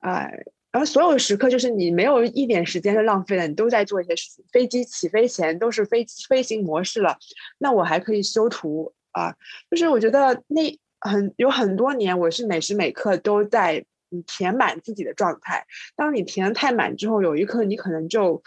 [0.00, 0.28] 啊，
[0.72, 4.44] 然后所有时刻就是你没有一点时间是浪费的，你都在做一些事情。
[4.52, 7.16] 飞机起飞前都是飞飞行模式了，
[7.58, 9.34] 那我还可以修图啊，
[9.70, 10.78] 就是我觉得那。
[11.00, 13.84] 很有很多年，我是每时每刻都在
[14.26, 15.66] 填满自己的状态。
[15.94, 18.42] 当你填的太满之后，有一刻你可能就，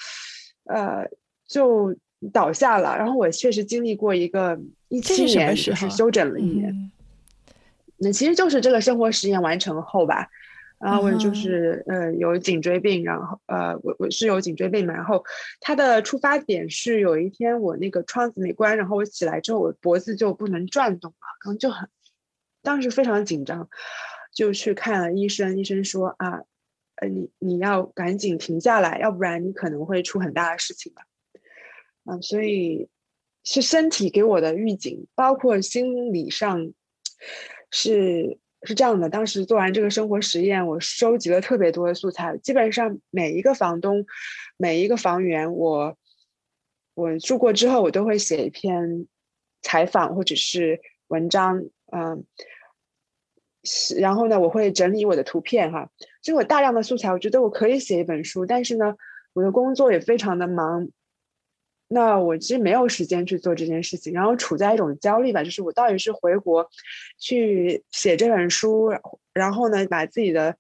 [0.66, 1.08] 呃，
[1.48, 1.96] 就
[2.34, 2.98] 倒下了。
[2.98, 6.92] 然后我确实经历过一个一七年，就是休整了一年。
[7.98, 10.30] 那其实就是这个生活实验完成后吧。
[10.80, 14.94] 然后我就是呃有颈椎病，然后呃我我是有颈椎病嘛。
[14.94, 15.24] 然后
[15.60, 21.88] 它的出发点是有一天我那个窗子没关，然后我起来之后我脖子就不能转动了，然后就很。
[22.70, 23.68] 当时非常紧张，
[24.32, 25.58] 就去看了医生。
[25.58, 26.44] 医生说：“啊，
[26.98, 31.02] 呃，你你要赶紧停下来，要不然你可能会出很大的事情吧。”
[32.06, 32.88] 嗯，所以
[33.44, 36.72] 是身体给我的预警，包括心理上
[37.72, 39.10] 是是这样的。
[39.10, 44.06] 当时做完这个生活实验，我收集了特别多的素材，基本上每一个房东、
[44.58, 45.98] 每一个房源，我
[46.94, 49.08] 我住过之后，我都会写一篇
[49.64, 51.66] 采访或者是文章。
[51.92, 52.24] 嗯，
[53.98, 55.90] 然后呢，我会整理我的图片哈，
[56.22, 58.96] 就我大量的素材，我觉得我可以写一本书，但是呢，
[59.34, 60.88] 我的工作也非常的忙，
[61.88, 66.70] 那我其实没有时间去做这件事情，然后处在一种焦虑吧，就是我到底是回国
[67.18, 68.92] 去写这本书，
[69.34, 70.56] 然后呢，把自己的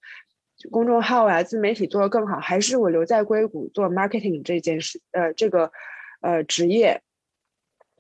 [0.72, 5.72] 公众号啊、自媒体做得更好，还是我留在硅谷做 marketing 这件事，呃，这个
[6.22, 7.02] 呃职业。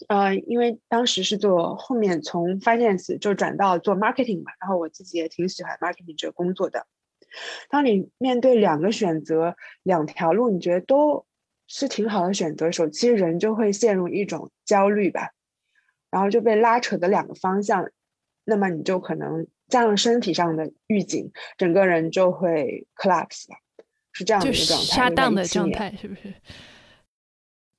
[0.07, 6.87] 呃，因为当时是做后面从 finance 就转到做 marketing 嘛，然后我自己也挺喜欢 marketing 这个工作的。
[7.69, 11.25] 当你面对两个选择，两条路，你觉得都
[11.67, 15.29] 是挺好的选择的时候，其实人就会陷入一种焦虑吧，
[16.09, 17.91] 然后就被拉扯的两个方向，
[18.45, 23.57] 那么你就可能加上身体上的预警，整个人就会 collapse 了，
[24.11, 26.33] 是这样的一个状态，下降的状态是不是？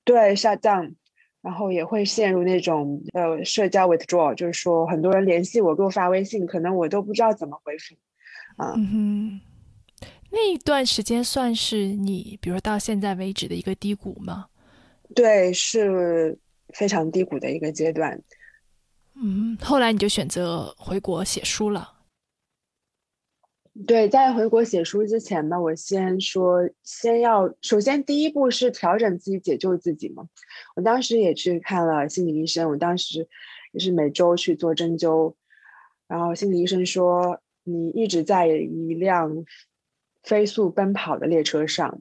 [0.05, 0.95] 对，下降。
[1.43, 7.95] 然后也会陷入那种呃社交 withdraw，就是说很多人联系我给我发微信，可能我都不知道怎么回复
[8.57, 8.75] 啊。
[8.77, 9.41] 嗯哼，
[10.31, 14.47] 那一段时间算是你，比如到现在为止的一个低谷吗？
[15.15, 16.39] 对，是
[16.75, 18.23] 非常低谷的一个阶段。
[19.15, 22.00] 嗯，后来你就选择回国写书了。
[23.87, 30.27] 对，在回国写书之前呢，我先说，先要首先第一步是调整自己，解救自己嘛。
[30.75, 33.29] 我当时也去看了心理医生，我当时
[33.73, 35.35] 也是每周去做针灸，
[36.09, 39.45] 然后心理医生说，你一直在一辆
[40.25, 42.01] 飞速奔跑的列车上，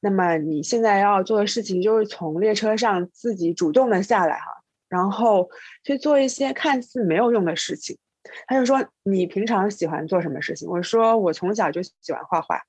[0.00, 4.46] 那么你现在要做的事情就是从列车上自己主动的下来哈，
[4.88, 5.50] 然后
[5.84, 7.98] 去做一些看似没有用的事情。
[8.46, 12.60] 他就说：“你平常喜欢做什么事情？”我说：“我从小就喜欢画画。”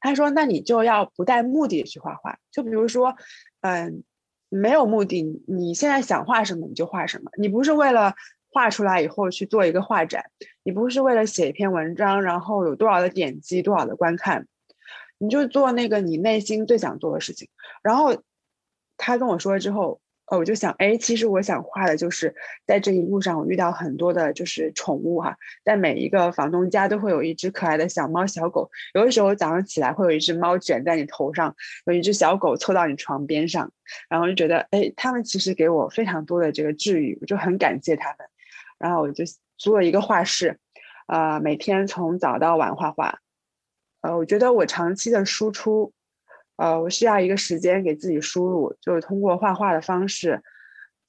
[0.00, 2.38] 他说：“那你就要不带目的去画画。
[2.50, 3.16] 就比如说，
[3.60, 4.02] 嗯，
[4.48, 7.30] 没有目的，你现在想画什么你就画什么。
[7.38, 8.14] 你不是为了
[8.50, 10.24] 画出来以后去做一个画展，
[10.62, 14.46] 你不是为了写一篇文章，然后有多少的点击、多少的观看，
[15.18, 17.48] 你就做那个你内心最想做的事情。”
[17.82, 18.22] 然后
[18.96, 20.00] 他跟我说了之后。
[20.36, 22.34] 我就想，哎，其实我想画的就是
[22.66, 28.70] 在这一路上，我遇到很多的，就是宠物哈，在每一个房东家都会有一只可爱的小猫小狗。
[28.94, 31.54] 有的时候早上起来会有一只猫卷在你头上，
[31.86, 33.72] 有一只小狗凑到你床边上，
[34.08, 38.18] 然后就觉得，哎，他们其实给我非常多的这个治愈，我就很感谢他们。
[38.78, 39.24] 然后我就
[39.56, 40.58] 租了一个画室，
[41.06, 43.20] 呃，每天从早到晚画画。
[44.02, 45.93] 呃，我觉得我长期的输出，
[46.56, 50.42] 呃，我需要一个时间给自己输入，就是通过画画的方式，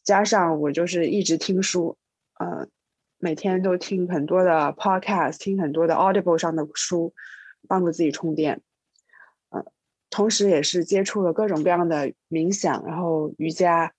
[0.04, 1.98] 加上我就是一直听书，
[2.40, 2.68] 呃，
[3.20, 7.14] 每天都听很多的 podcast，听很多的 Audible 上的书，
[7.68, 8.62] 帮助自己充电。
[9.50, 9.66] 呃，
[10.10, 13.94] 同时也是接触了各种各样的冥想，然后瑜伽。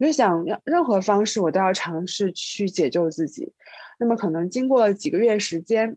[0.00, 3.52] 我就想要，任何方式我都要尝试去解救自己。
[3.98, 5.96] 那么可能经过几个月时间，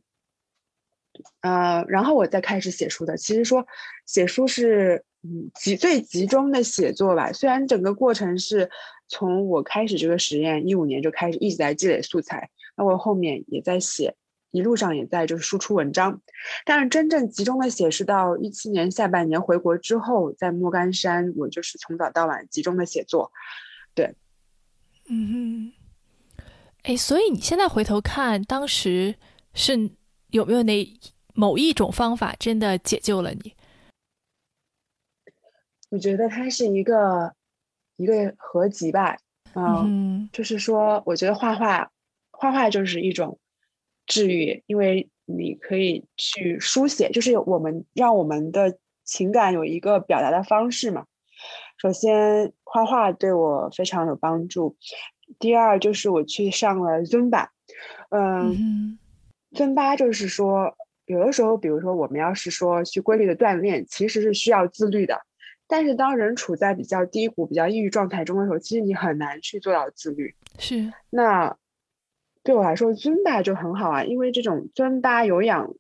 [1.42, 3.18] 呃，然后我再开始写书的。
[3.18, 3.66] 其实说
[4.06, 7.32] 写书是嗯集最集中的写作吧。
[7.32, 8.70] 虽然整个过程是
[9.08, 14.16] 从我开始这个实验一五年就开始一直在积累素材，那我后面也在写，
[14.52, 16.22] 一路上也在就是输出文章。
[16.66, 23.32] 但是真正集中的写是到一七年下半年回国之后，在莫干山，我就是从早到晚集中的写作。
[23.94, 24.16] 对，
[25.10, 25.74] 嗯
[26.38, 26.44] 哼，
[26.84, 29.16] 哎，所以你现在回头看，当时
[29.54, 29.92] 是
[30.32, 30.86] 有没有那
[31.34, 33.54] 某一种方法真的解救了你？
[35.90, 37.34] 我觉得它是一个
[37.98, 39.18] 一个合集吧，
[39.54, 41.92] 嗯，就是说，我觉得画画
[42.32, 43.40] 画画就是一种
[44.06, 51.06] 治愈，因为你可以去书写，就是我们让我们的情感有一个表达的方式嘛。
[51.78, 54.78] 首先，画画对我非常有帮助。
[55.40, 57.52] 第二，就是我去上了尊巴。
[58.10, 58.98] 嗯，
[59.54, 60.76] 尊巴就是说，
[61.06, 65.22] 有的时候，比如说我们要是说去规律的锻炼，其实是需要自律的。
[65.68, 70.36] 但是，当人处在比较低谷、比较抑郁状态中的时候，其实你很难去做到自律。
[70.60, 70.92] 是。
[71.10, 71.56] 那
[72.44, 75.74] 对我来说，尊巴就很好啊，因为这种尊巴有氧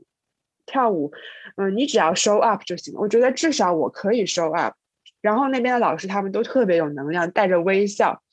[0.65, 1.11] 跳舞，
[1.57, 3.01] 嗯，你只要 show up 就行了。
[3.01, 4.75] 我觉得至少我可以 show up。
[5.19, 8.23] 然后那边的老师他们都特别有能量，带着微笑，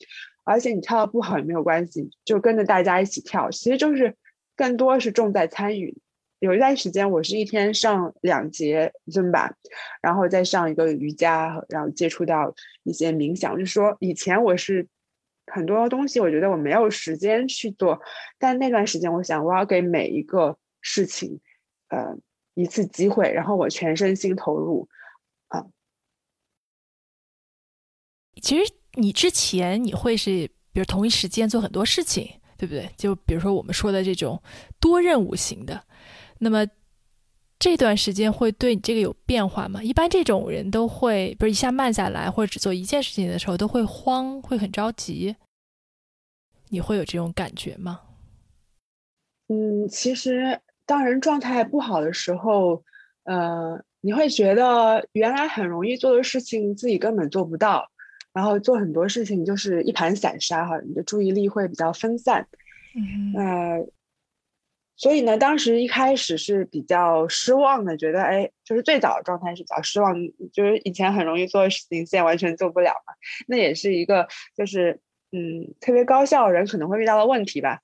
[0.43, 4.15] 而且你跳的不好也没有关系，就跟着大家一起跳，其实就是
[4.59, 5.97] 更多是重在参与。
[6.39, 9.49] 有一段时间我是一天上两节尊巴，
[10.01, 12.53] 然后再上一个瑜伽，然后接触到
[12.83, 13.53] 一些冥想。
[13.57, 14.85] 就是说以前我是
[15.45, 18.01] 很多东西我觉得我没有时间去做，
[18.37, 21.39] 但那段时间我想我要给每一个事情，
[21.87, 22.17] 呃
[22.53, 24.89] 一次机会，然后我全身心投入。
[25.47, 25.65] 啊
[28.41, 32.89] 其实你之前你会是，比如同一时间做很多事情，对不对？
[32.97, 34.43] 就比如说我们说的这种
[34.81, 35.81] 多任务型的，
[36.39, 36.67] 那么
[37.57, 39.81] 这段时间会对你这个有变化吗？
[39.81, 45.37] 一般这种人都会，比如一下慢下来，或者只做一件事情的时候都会慌，会很着急。
[46.67, 48.01] 你会有这种感觉吗？
[49.47, 52.83] 嗯，其实当人状态不好的时候，
[53.23, 57.89] 呃，你会觉得原来很容易做的事情自己根本做不到。
[58.31, 62.47] 然后做很多事情就是一盘散沙哈，你的注意力会比较分散。
[62.95, 63.87] 嗯，呃，
[64.95, 70.15] 所以呢，当时一开始是比较失望的，觉得哎，就是最早的状态是比较失望，
[70.53, 73.13] 就是以前很容易做的事情，现在完全做不了嘛。
[73.47, 74.99] 那也是一个就是
[75.31, 77.79] 嗯，特别高效的人可能会遇到的问题吧。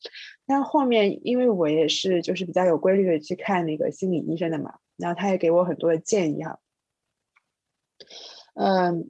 [0.46, 6.60] 但后面因为我也是就是比较有规律的去看那个心理医生的嘛，然后他也给我很多的建议哈。
[8.56, 9.10] 嗯。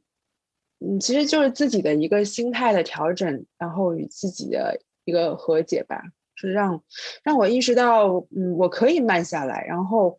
[0.85, 6.03] 嗯，其实就是自己的一个心态的调整，然后与自己的一个和解吧，
[6.35, 6.83] 是让
[7.23, 10.17] 让我意识到，嗯，我可以慢下来，然后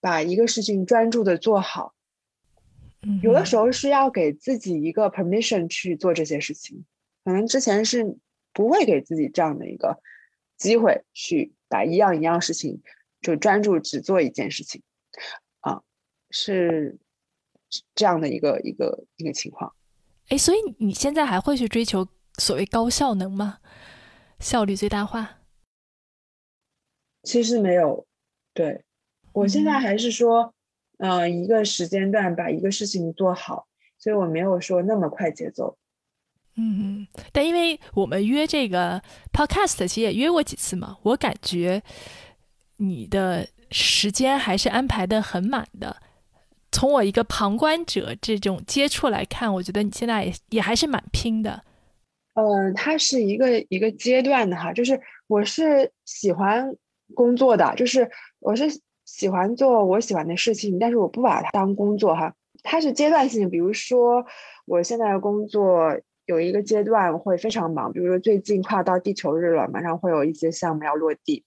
[0.00, 1.94] 把一个事情专注的做好。
[3.22, 6.84] 有的时候是要给自己一个 permission 去做这些事情，
[7.24, 8.18] 可能之前是
[8.52, 10.02] 不会给自己这样的一个
[10.58, 12.82] 机会，去把一样一样事情
[13.22, 14.82] 就专注只做一件事情，
[15.60, 15.80] 啊，
[16.30, 16.98] 是
[17.94, 19.72] 这样的一个一个一个情况。
[20.30, 22.08] 哎，所以你现在还会去追求
[22.38, 23.58] 所谓高效能吗？
[24.38, 25.40] 效率最大化？
[27.24, 28.06] 其实没有，
[28.54, 28.84] 对
[29.32, 30.54] 我现在还是说，
[30.98, 33.66] 嗯，一个时间段把一个事情做好，
[33.98, 35.76] 所以我没有说那么快节奏。
[36.54, 39.02] 嗯，但因为我们约这个
[39.32, 41.82] podcast，其实也约过几次嘛，我感觉
[42.76, 46.00] 你的时间还是安排的很满的。
[46.72, 51.62] 从我一个旁观者这种接触来看，我觉得你现在也也还是蛮拼的。
[52.34, 56.74] 嗯，它是一个一个阶段的哈，就是我是喜欢
[57.14, 58.64] 工作的，就是我是
[59.04, 63.50] 喜欢做我喜欢的事情，但是我不把它当工作哈，它是阶段性。
[63.50, 64.24] 比如说
[64.64, 66.00] 我现在的工作。
[66.30, 71.44] 有一个阶段会非常忙，比如说最近快要到地球日了，马上会有一些项目要落地，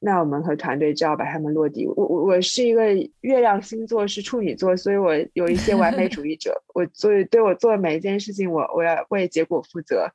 [0.00, 1.86] 那我们和团队就要把他们落地。
[1.86, 10.08] 我我我是一个月亮星座是处女座，所以我有一些完美主义者， 我所以对我做的每一件事情，我我要为结果负责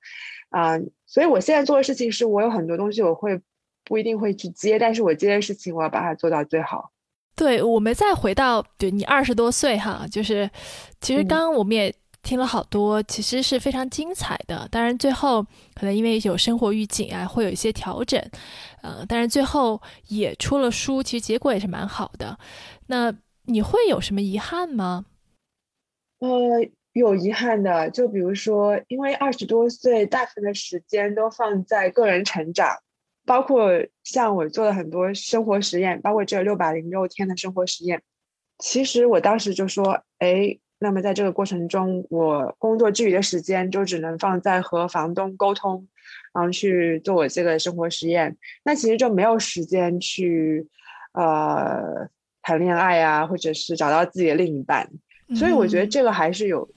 [0.50, 0.80] 啊。
[1.06, 3.40] 所以我现在做的事情是我有很多东西我会
[3.86, 6.92] 不一定会去接，但是我接的事情我要把它做到最好。
[7.36, 10.50] 对，我们再回到对你二十多岁哈，就是
[11.00, 11.94] 其实刚刚我们也
[12.28, 14.68] 听了好多，其实是非常精彩的。
[14.70, 15.42] 当然最后
[15.74, 18.22] 可能因为有生活预警啊，会有一些调整，
[18.82, 22.38] 呃，但是最后也出了书，其实结果也是蛮好的。
[22.88, 23.14] 那
[23.46, 25.06] 你会有什么遗憾吗？
[26.20, 26.28] 呃，
[26.92, 32.76] 有遗憾的，就比如说，因为二十多岁，大部分的时间都放在个人成长。
[33.26, 33.72] 包括
[34.04, 38.02] 像我做了很多生活实验，包括这六百零六天的生活实验。
[38.60, 45.88] 其实我当时就说，哎，那么在这个过程中，我工作之余的时间就只能放在和房东沟通，
[46.34, 48.38] 然后去做我这个生活实验。
[48.64, 50.68] 那其实就没有时间去，
[51.14, 52.10] 呃，
[52.42, 54.90] 谈恋爱啊，或者是找到自己的另一半。
[55.36, 56.70] 所以我觉得这个还是有，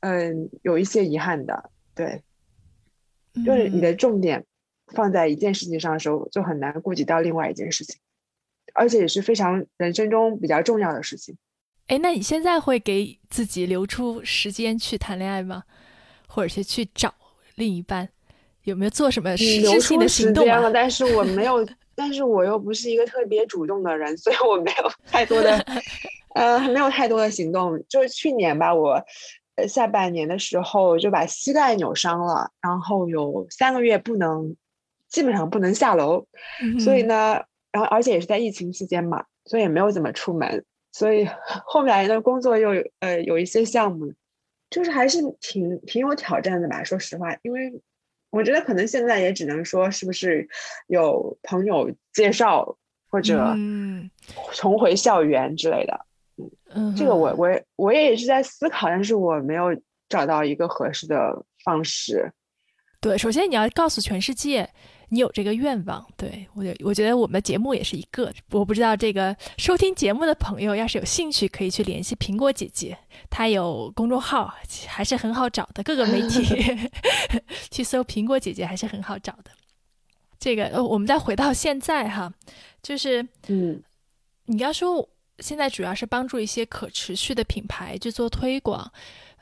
[0.00, 1.70] 嗯，有一些遗憾的。
[1.94, 2.22] 对，
[3.44, 4.44] 就是你的重点。
[4.92, 8.00] 放在一件事情上的时候，就很难顾及到另外一件事情，
[8.74, 11.36] 而且也是非常人生中比较重要的事情。
[11.90, 15.64] 哎，那你现在会给自己留出时间去谈恋爱吗？
[16.28, 17.12] 或者是去找
[17.56, 18.08] 另一半？
[18.62, 20.70] 有没有做什么实质性的行动啊？
[20.72, 21.66] 但是我没有，
[21.96, 25.58] 但是我又不是一个特别主动的人，所以我没有太多的，
[26.36, 27.82] 呃，没有太多的行动。
[27.88, 29.04] 就是去年吧，我
[29.56, 34.56] 呃下半年的时候就把膝盖扭伤了，然后有三个月不能。
[35.08, 36.24] 基本上不能下楼，
[36.78, 41.28] 所以呢，然后而且也是在疫情期间嘛，所以也没有怎么出门，所以
[41.64, 44.12] 后面的工作又呃有一些项目，
[44.68, 46.82] 就是还是挺挺有挑战的吧。
[46.82, 47.72] 说实话，因为
[48.30, 50.48] 我觉得可能现在也只能说是不是
[50.88, 52.76] 有朋友介绍
[53.08, 53.54] 或者
[54.52, 56.06] 重回校园之类的，
[56.74, 59.66] 嗯，这个我我我也是在思考，但是我没有
[60.08, 62.32] 找到一个合适的方式。
[63.00, 64.68] 对，首先你要告诉全世界。
[65.12, 68.32] 你有这个愿望，对我觉，我觉得我们的节目也是一个。
[68.50, 72.96] 我不知道这个收听节目的朋友，要是有兴趣，可以去联系苹果姐姐，
[73.28, 74.54] 她有公众号，
[74.86, 75.82] 还是很好找的。
[75.82, 76.44] 各个媒体
[77.72, 79.50] 去搜苹果姐姐还是很好找的。
[80.38, 82.32] 这个，呃，我们再回到现在哈，
[82.80, 83.82] 就是，嗯，
[84.46, 85.08] 你要说
[85.40, 88.90] 现在主要是帮助一些可持续的品牌去做推广，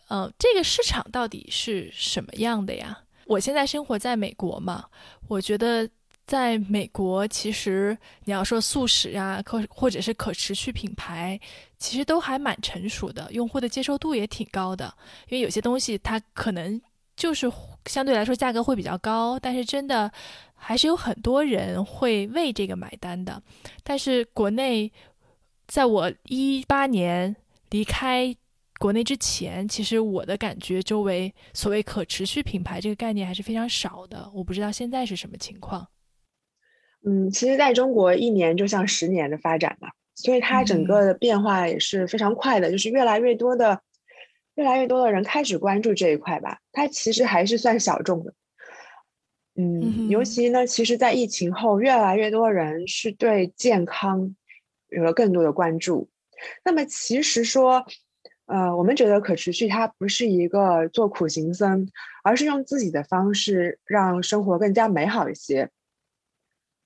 [0.08, 3.00] 呃，这个市场到底是什么样的呀？
[3.28, 4.86] 我现在生活在美国嘛，
[5.28, 5.86] 我觉得
[6.26, 11.38] 在美国，其实你要说素食啊，可或者是可持续品牌，
[11.78, 14.92] 其实都还蛮成熟的，用户的接受度也挺高的。
[15.28, 16.80] 因为有些东西它可能
[17.16, 17.52] 就是
[17.84, 20.10] 相对来说价格会比较高，但是真的
[20.54, 23.42] 还是有很多人会为这个买单的。
[23.84, 24.90] 但是国内，
[25.66, 27.36] 在我一八年
[27.68, 28.34] 离开。
[28.78, 34.30] 国内之前，其实我的感觉，周围所谓可持续品牌这个概念还是非常少的。
[34.32, 35.88] 我不知道现在是什么情况。
[37.04, 42.70] 嗯，其实在中国，一年就像十年的发展嘛，所以它整个的变化也是非常快的。
[42.70, 43.80] 就是越来越多的、
[44.54, 46.58] 越来越多的人开始关注这一块吧。
[46.70, 48.32] 它其实还是算小众的。
[49.56, 54.36] 嗯，尤其呢，其实，在疫情后，越来越多人是对健康
[54.88, 56.08] 有了更多的关注。
[56.64, 57.84] 那么，其实说。
[58.48, 61.86] 呃，我们觉得可持续，它不是一个做苦行僧，
[62.24, 65.68] 而是用自己的方式让生活更加美好一些。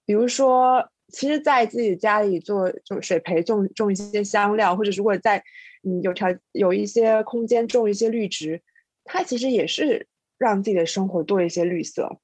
[0.05, 5.45] 比如说，其实，在自己家里做，就水培种种一些香料，或者如果在
[5.85, 8.61] 嗯有条有一些空间种一些绿植，
[9.05, 10.09] 它其实也是
[10.39, 12.19] 让自己的生活多一些绿色。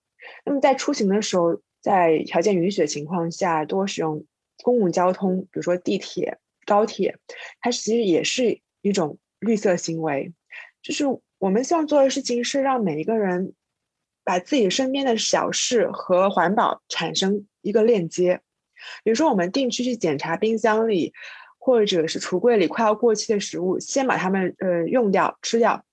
[0.45, 4.25] 那么在出行的时候，在条件允许的情况下，多使用
[4.65, 7.17] 公共交通，比如说地铁、高铁，
[7.61, 9.17] 它其实也是一种。
[9.41, 10.33] 绿色行为，
[10.83, 11.05] 就是
[11.39, 13.55] 我们希望做的事情是让每一个人
[14.25, 18.41] 把自己身边的小事和环保产生一个链接。
[19.05, 21.13] 比如说，我们定期去检查冰箱里
[21.59, 25.85] 或者是橱柜里快要过期的食物，先把它们呃用掉吃掉，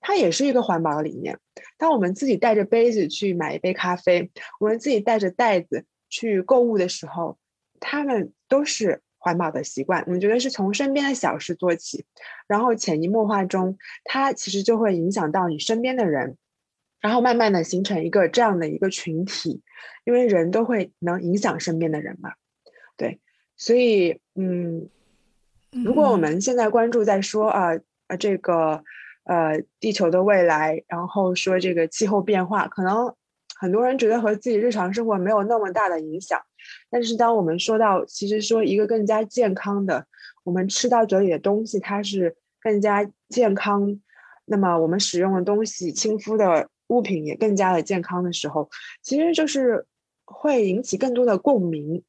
[0.00, 1.38] 它也是一个环保理念。
[1.78, 7.38] 当我们自己带着杯子去买一杯咖啡，我们自己带着袋子去购物的时候，
[7.80, 9.02] 他们都是。
[9.24, 12.04] 环保的习惯，我觉得是从身边的小事做起，
[12.46, 16.36] 然后潜移默化中，它其实就会影响到你身边的人，
[17.00, 19.62] 然后慢慢的形成一个这样的一个群体，
[20.04, 22.34] 因为人都会能影响身边的人嘛，
[22.98, 23.18] 对，
[23.56, 24.90] 所以嗯，
[25.70, 27.70] 如果我们现在关注在说啊
[28.08, 28.84] 啊这个
[29.24, 33.14] 呃地球的未来，然后说这个气候变化，可能
[33.60, 36.40] 很多人觉得和自己日常生活没有那么大的影响。
[36.90, 40.06] 但是，当我们说到，其实说一个更加健康的，
[40.44, 44.00] 我们吃到嘴里的东西，它是更加健康，
[44.46, 48.68] 那么我们使用的东西，亲肤的物品也更加的健康的时候，
[49.02, 49.86] 其实就是
[50.24, 52.02] 会引起更多的共鸣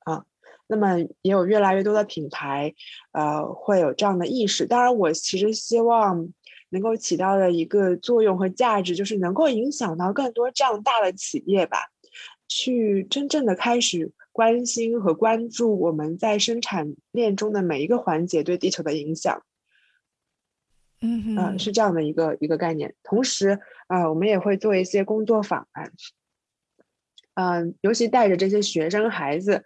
[0.00, 0.24] 啊。
[0.66, 2.74] 那么也有越来越多的品牌，
[3.12, 4.66] 呃，会有这样的意识。
[4.66, 6.28] 当然，我其实希望
[6.70, 11.78] 能够起到的一个作用和价值，就是能够影响到更多这样大的企业吧，
[12.48, 19.42] 去真正的开始关心和关注我们在生产链中的每一个环节对地球的影响。
[21.00, 22.94] 嗯嗯，是这样的一个一个概念。
[23.04, 25.84] 同时，啊，我们也会做一些工作坊啊，
[27.34, 29.64] 嗯，尤其带着这些学生孩子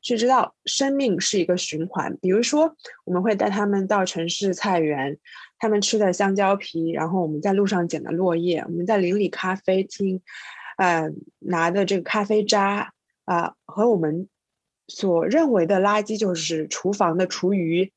[0.00, 2.16] 去知道生命是一个循环。
[2.22, 2.74] 比如说，
[3.04, 5.18] 我们会带他们到城市菜园，
[5.62, 10.20] 他们吃的香蕉皮，然后我们在路上捡的落叶，我们在邻里咖啡厅，
[10.76, 11.08] 呃，
[11.38, 12.92] 拿的这个咖啡渣
[13.26, 14.28] 啊，和我们
[14.88, 17.92] 所认为的垃圾就是厨房的厨余。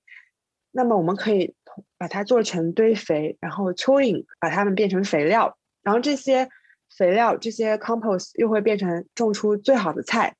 [0.69, 1.55] 那么我们可以
[1.97, 6.47] 把它做成堆肥，然后蚯蚓把它们变成肥料，然后这些
[6.97, 10.35] 肥料、这些 compost 又会变成种出最好的菜。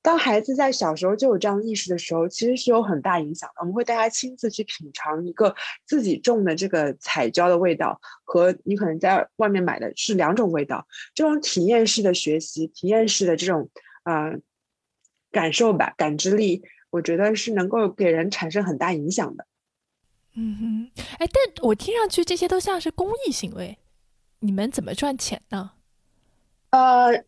[0.00, 3.56] 当孩子在小时候就有这样意识的时候，其实是有很大影响的。
[3.60, 5.54] 我们会带他亲自去品尝一个
[5.84, 10.86] 自己种的这个彩椒的味道，和你可能在外面买的是两种味道。
[11.14, 13.68] 这种体验式的学习、体验式的这种
[14.04, 14.38] 呃
[15.30, 19.46] 感受吧、感知力，我觉得是能够给人产生很大影响的。
[20.34, 23.76] 嗯哼，哎，但我听上去这些都像是公益行为，
[24.38, 25.72] 你们怎么赚钱呢？
[26.70, 27.24] 呃，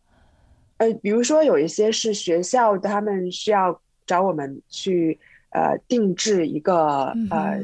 [0.77, 5.19] 呃，比如说有一些是学校，他们需要找我们去
[5.51, 7.59] 呃定制一个呃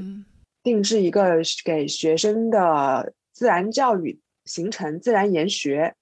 [0.64, 5.94] 定制一个给学生的自然教育行程，自然研学。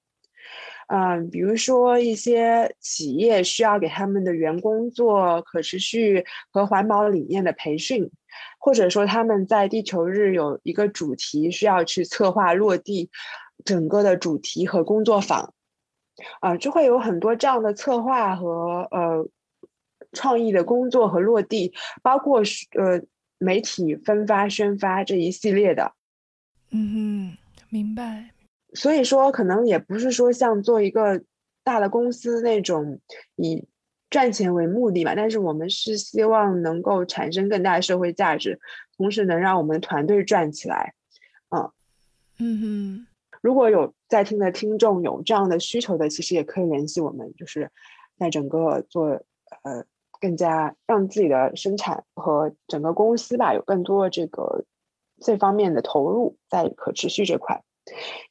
[0.88, 8.12] 嗯，比如说一些企业需要给他们的员工做可持续和环保理念的培训。
[8.60, 13.10] 或者说他们在地球日有一个主题需要去策划落地，
[13.64, 15.54] 整个的主题和工作坊，
[16.40, 19.28] 啊，就会有很多这样的策划和呃
[20.14, 22.42] 创意的工作和落地，包括
[22.78, 23.02] 呃
[23.38, 25.94] 媒体分发宣发这一系列的。
[26.72, 27.38] 嗯哼，
[27.70, 28.32] 明白。
[28.74, 31.22] 所以说，可能也不是说像做一个
[31.64, 33.00] 大的公司那种
[33.36, 33.66] 以。
[34.08, 38.58] 赚钱为目的嘛，但是我们是希望能够产生更大的社会价值，
[38.96, 40.94] 同时能让我们团队赚起来。
[41.50, 41.70] 嗯
[42.38, 43.08] 嗯哼，
[43.46, 47.70] 如果有在听的听众有这样的需求的，其实也可以联系我们，就是
[48.18, 49.06] 在整个做
[49.62, 49.86] 呃
[50.20, 54.66] 更加让自己的生产和整个公司吧有更多这个
[55.22, 57.62] 这方面的投入在可持续这块，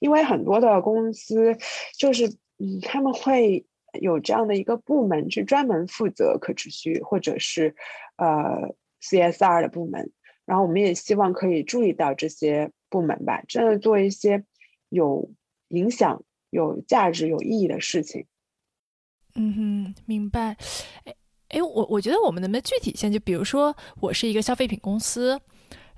[0.00, 1.56] 因为很多的公司
[1.96, 2.26] 就是
[2.58, 3.64] 嗯他们会。
[4.00, 7.76] 有这样的一个部门去专门负责可持续或者是
[8.16, 10.10] 呃 CSR 的部门，
[10.44, 14.44] 然后我们也希望可以注意到这些部门吧，真的做一些
[14.94, 15.28] 有
[15.68, 18.26] 影响、有价值、有意义的事情。
[19.34, 20.56] 嗯哼，明白。
[21.04, 21.14] 哎
[21.48, 23.10] 哎，我我觉得我们能不能具体一些？
[23.10, 25.40] 就比如说，我是一个消费品公司，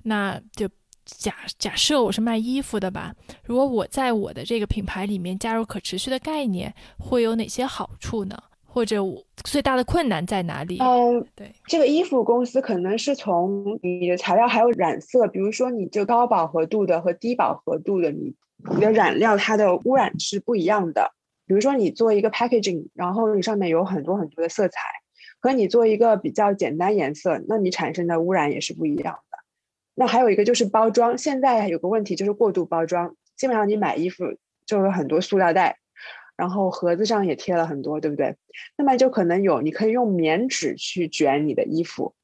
[0.02, 0.68] 那就。
[1.08, 8.36] 假假设我是卖衣服的吧，如果我在我的这个品牌里面加入可持续的概念，会有哪些好处呢？
[8.64, 10.78] 或者我最大的困难在哪里？
[10.80, 18.34] 嗯，对，这个衣服公司可能是从你的材料还有染色，比如说你这高饱和度的和低饱和度的，你
[18.70, 21.12] 你的染料它的污染是不一样的。
[21.46, 24.80] 比如说你做一个 packaging，然后你上面有很多很多的色彩，
[25.38, 29.38] 和你做一个比较简单颜色，那你产生的污染也是不一样的。
[29.94, 34.24] 那还有一个就是包装，现在有个问题就是过度包装，基本上你买衣服
[34.66, 35.78] 就有很多塑料袋，
[36.36, 38.34] 然后盒子上也贴了很多，对不对？
[38.76, 42.15] 那么就可能有你可以用棉纸去卷你的衣服，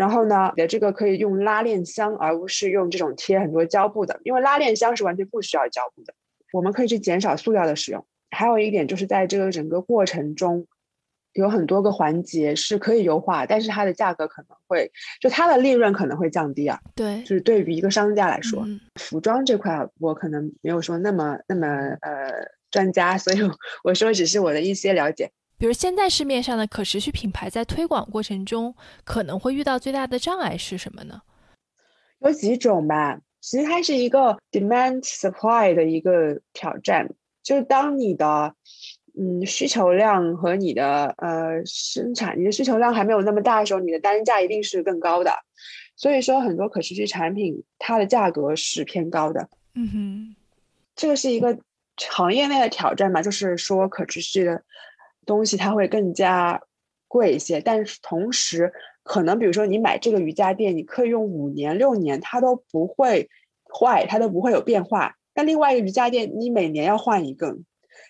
[0.00, 6.14] 然后呢，你的这个可以用拉链箱，而不是用这种贴很多胶布的，因为拉链箱是完全不需要胶布的。
[6.52, 8.04] 我们可以去减少塑料的使用。
[8.30, 10.66] 还有一点就是在这个整个过程中。
[11.34, 14.90] 有很多个环节是可以优化，但是它的价格可能会，
[15.20, 16.76] 就它的利润可能会降低啊。
[16.96, 21.68] 对，就是对于一个商家来说，服装这块我可能没有说那么那么
[22.00, 22.32] 呃
[22.72, 23.38] 专家，所以
[23.84, 25.30] 我说只是我的一些了解。
[25.60, 31.20] 比如现在市面上的可持续品牌在推广过程中，可能会遇到最大的障碍是什么呢？
[32.20, 37.10] 有几种吧，其实它是一个 demand supply 的一个挑战，
[37.42, 38.54] 就是当你的。
[39.18, 45.32] 嗯，需求量和你的呃生产，你的需求量还没有那么大的时候，你的单价一定是更高的。
[45.96, 49.48] 所以说，很多可持续产品它的价格是偏高的。
[49.74, 50.36] 嗯哼，
[50.94, 51.58] 这个是一个
[51.96, 54.62] 行业内的挑战嘛，就是说可持续的
[55.30, 56.60] 东西它会更加
[57.06, 58.72] 贵一些，但是同时
[59.04, 63.28] 可能比如说你买这个瑜伽垫，你可以用五年六年，它都不会
[63.72, 65.14] 坏，它都不会有变化。
[65.32, 67.56] 但另外一个瑜伽垫，你每年要换一个。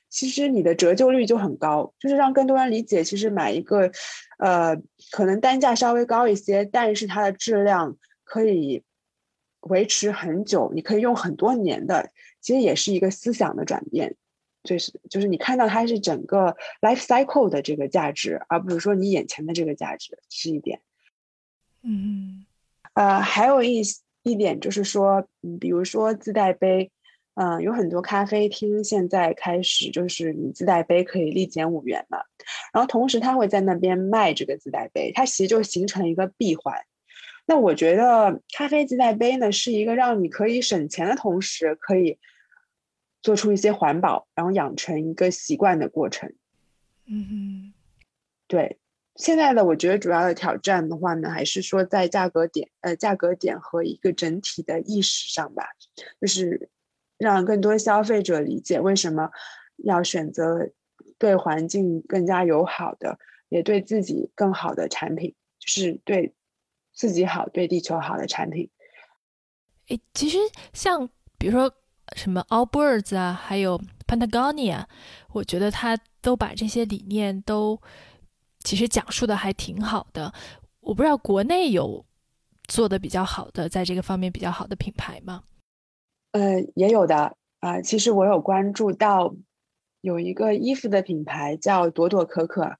[0.08, 3.90] 其实你的折旧率就很高，就是让更多人理解，其实买一个，
[4.38, 4.76] 呃，
[5.12, 8.82] 可能单价稍微高一些，但是它的质量可以
[9.60, 12.10] 维持很久，你可以用很多年的，
[12.40, 14.16] 其实也是一个思想的转变，
[14.62, 20.80] 就是就是你看到它是整个 life cycle 的这个价值，而不是说你眼前的这个价值是一点。
[21.82, 22.44] 嗯，
[22.94, 23.82] 呃，还有一
[24.22, 26.90] 一点就是说，嗯，比如说自带杯。
[27.34, 32.18] 嗯，有很多咖啡厅现在开始就是你自带杯可以立减五元嘛，
[32.74, 36.74] 然后同时他会在那边卖这个自带杯，它其实就形成一个闭环。
[37.46, 42.18] 那我觉得咖啡自带杯呢，是一个让你可以省钱的同时，可以
[43.22, 46.32] 做出一些环保，然后养成一个习惯的过程。
[47.06, 47.72] 嗯，
[48.46, 48.78] 对。
[49.16, 55.64] 现在的我觉得主要的挑战的话呢，还是说在价格点呃价格点和一个整体的意识上吧，
[56.20, 56.68] 就是。
[57.22, 59.28] 让更多消费者理解为什么
[59.76, 60.70] 要选择
[61.18, 63.18] 对环境更加友好的，
[63.50, 66.32] 也对自己更好的产品，就是对
[66.94, 68.70] 自己好、对地球好的产品。
[69.88, 70.38] 诶，其实
[70.72, 71.70] 像比如说
[72.16, 74.84] 什么 Allbirds 啊，还有 Patagonia，
[75.32, 77.80] 我觉得他都把这些理念都
[78.60, 80.32] 其实讲述的还挺好的。
[80.80, 82.04] 我不知道国内有
[82.68, 85.42] 做的比较好的，在这个方面比较好的品牌吗？
[86.32, 87.80] 呃，也有的啊。
[87.82, 89.34] 其实我有关注到
[90.00, 92.76] 有一个衣服的品牌叫朵朵可可，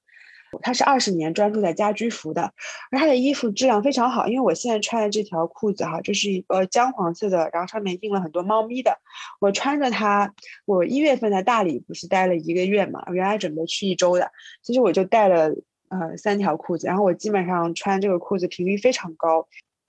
[0.62, 2.52] 它是二十年专注在家居服的，
[2.90, 4.26] 而它的衣服质量非常好。
[4.26, 8.98] 因为我现在穿的这条裤子哈，就是一个姜黄色的，然后上面印了很多猫咪的。
[9.40, 10.32] 我穿着它，
[10.64, 14.30] 我一月份在大理不是待了一个月嘛，原来准备去一周的，
[14.62, 15.54] 其实我就带了
[15.88, 19.46] 呃三条裤子，然后我基本上穿这个裤子频率非常高，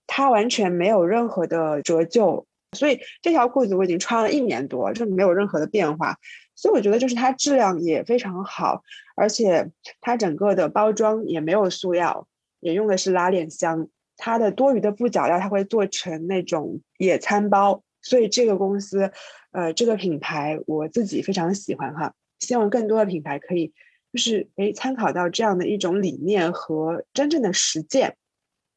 [0.07, 2.45] 它完全没有任何的折旧。
[2.73, 6.15] 所以这条裤子我已经穿了一年多，就没有任何的变化。
[6.61, 8.83] 所以我觉得就是它质量也非常好，
[9.15, 12.27] 而且它整个的包装也没有塑料，
[12.59, 13.87] 也用的是拉链箱。
[14.15, 17.81] 它的多余的布脚料它会做成那种野餐包。
[18.03, 19.11] 所以这个公司，
[19.49, 22.13] 呃，这个品牌我自己非常喜欢哈。
[22.37, 23.73] 希望更多的品牌可以
[24.13, 28.17] 就是诶参考到这样的一种理念和真正的实践。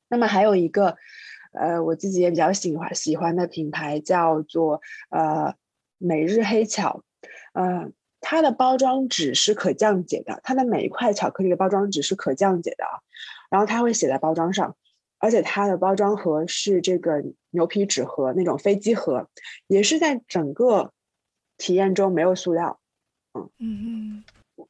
[0.08, 0.96] 那么还有一个。
[1.56, 4.80] 呃，我自己也比较喜欢喜欢的品牌叫做
[5.10, 5.54] 呃
[5.98, 7.04] 每日黑巧，
[7.54, 7.90] 呃，
[8.20, 13.00] 它的包装纸是可降解的，它的每一块巧克力的包装纸是可降解的啊，
[13.50, 14.76] 然后它会写在包装上，
[15.18, 19.28] 而且它的包装盒是这个牛皮纸盒那种飞机盒，
[19.66, 20.92] 也是在整个
[21.56, 22.78] 体验中没有塑料，
[23.32, 24.24] 嗯嗯
[24.58, 24.66] 嗯，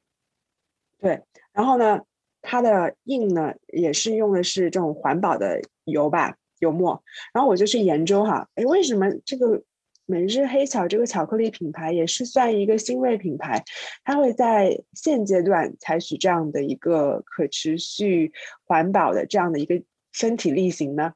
[1.01, 1.22] 对，
[1.53, 2.03] 然后呢，
[2.41, 6.37] 它的印呢也是用的是这种环保的油吧。
[6.61, 7.03] 油墨，
[7.35, 9.62] 然后我就去研究哈，哎，为什么这个
[10.07, 13.63] 每日黑巧这个巧克力品牌也是算一个新锐品牌，
[14.05, 18.33] 它会在现阶段采取这样的一个可持续
[18.65, 19.83] 环保的这样的一个
[20.13, 21.13] 身体力行呢？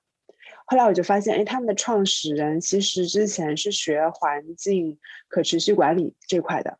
[0.66, 6.78] 后来我就发现，哎，他们的创始人其实之前是学环境可持续管理这块的，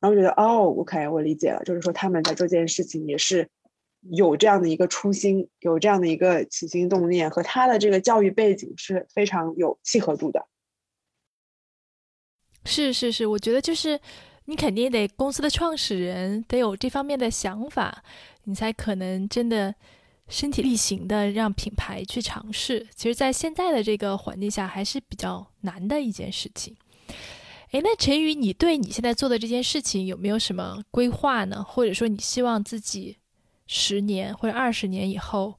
[0.00, 3.48] 然后觉得哦，OK，我理解了，就是说他们在做这件事情也是。
[4.10, 10.46] 有这样的一个初心，有这样的一个起心动念，和他的这个教育背景是非常有契合度的。
[12.64, 14.00] 是是是，我觉得就是
[14.46, 18.02] 你肯定得公司的创始人得有这方面的想法，
[18.44, 19.74] 你才可能真的
[20.28, 22.86] 身体力行的让品牌去尝试。
[22.94, 26.76] 其实，在现在的这个环境下，还是比较难的一件事情。
[27.72, 31.62] 诶，那陈宇，你对你现在做的这件事情有没有什么规划呢？
[31.62, 33.18] 或者说，你希望自己？
[33.66, 35.54] 十年或者二十年以后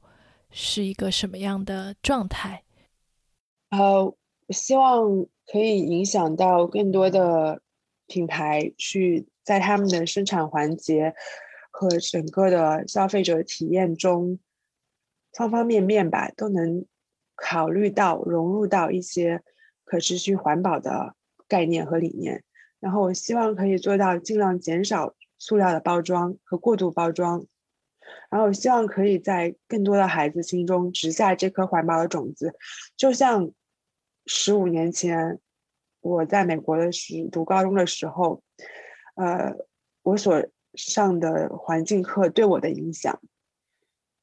[0.52, 2.62] 是一个什么样的状态？
[3.70, 5.02] 呃，我希望
[5.50, 7.60] 可以影响到更多的
[8.06, 11.14] 品牌，去在他们的生产环节
[11.70, 14.38] 和整个的消费者体验中，
[15.32, 16.84] 方方面面吧，都能
[17.34, 19.42] 考虑到融入到一些
[19.84, 21.14] 可持续环保的
[21.46, 22.42] 概念和理念。
[22.80, 27.46] 然后，我希望可以做到尽量减少塑料的包装和过度包装。
[28.30, 32.54] 然后希望可以在更多的孩子心中植下这颗环保的种子，
[32.96, 33.50] 就像
[34.26, 35.38] 十五年前
[36.00, 38.42] 我在美国的时读高中的时候，
[39.14, 39.54] 呃，
[40.02, 43.20] 我所上的环境课对我的影响。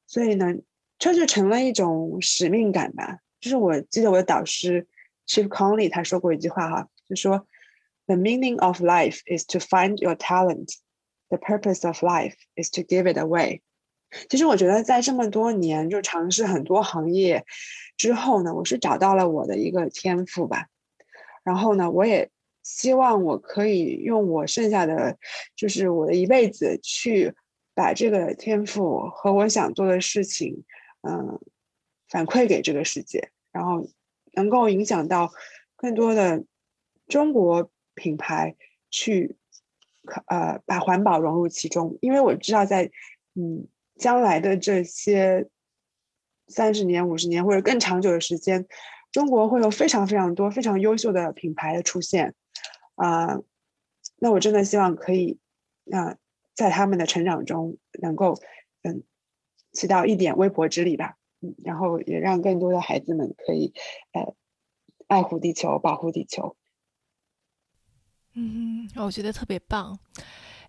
[0.06, 0.54] 所以呢，
[0.98, 3.18] 这就成了一种使命感吧。
[3.40, 4.86] 就是我记得我的导师
[5.26, 7.46] Chief Conley 他说过一句话哈，就说
[8.06, 10.74] ：“The meaning of life is to find your talent.
[11.28, 13.62] The purpose of life is to give it away.”
[14.28, 17.44] 其实我觉得，在这么多年就尝试很多行业
[17.96, 20.66] 之后呢，我是找到了我的一个天赋吧。
[21.44, 22.30] 然后呢，我也
[22.62, 25.18] 希望我可以用我剩下的，
[25.54, 27.34] 就是我的一辈子去
[27.74, 30.64] 把这个天赋和我想做的事情，
[31.02, 31.38] 嗯，
[32.08, 33.86] 反馈给这个世界，然后
[34.32, 35.30] 能够影响到
[35.76, 36.44] 更多的
[37.08, 38.56] 中国品牌
[38.90, 39.36] 去，
[40.26, 41.98] 呃，把环保融入其中。
[42.00, 42.90] 因为我知道，在
[43.34, 43.66] 嗯
[43.96, 45.48] 将来的这些
[46.48, 48.66] 三十年、五十年或者更长久的时间，
[49.12, 52.34] 中国会有非常非常多非常优秀的品牌的出现。
[52.96, 53.40] 啊，
[54.18, 55.38] 那我真的希望可以，
[55.90, 56.16] 啊，
[56.54, 58.38] 在他们的成长中能够，
[58.82, 59.02] 嗯，
[59.72, 63.72] 起到一点微薄之力吧，嗯，然后也让更多的孩子们可以，
[64.12, 64.34] 呃，
[65.08, 66.56] 爱护地球，保护地球。
[68.34, 69.98] 嗯，我觉得特别棒。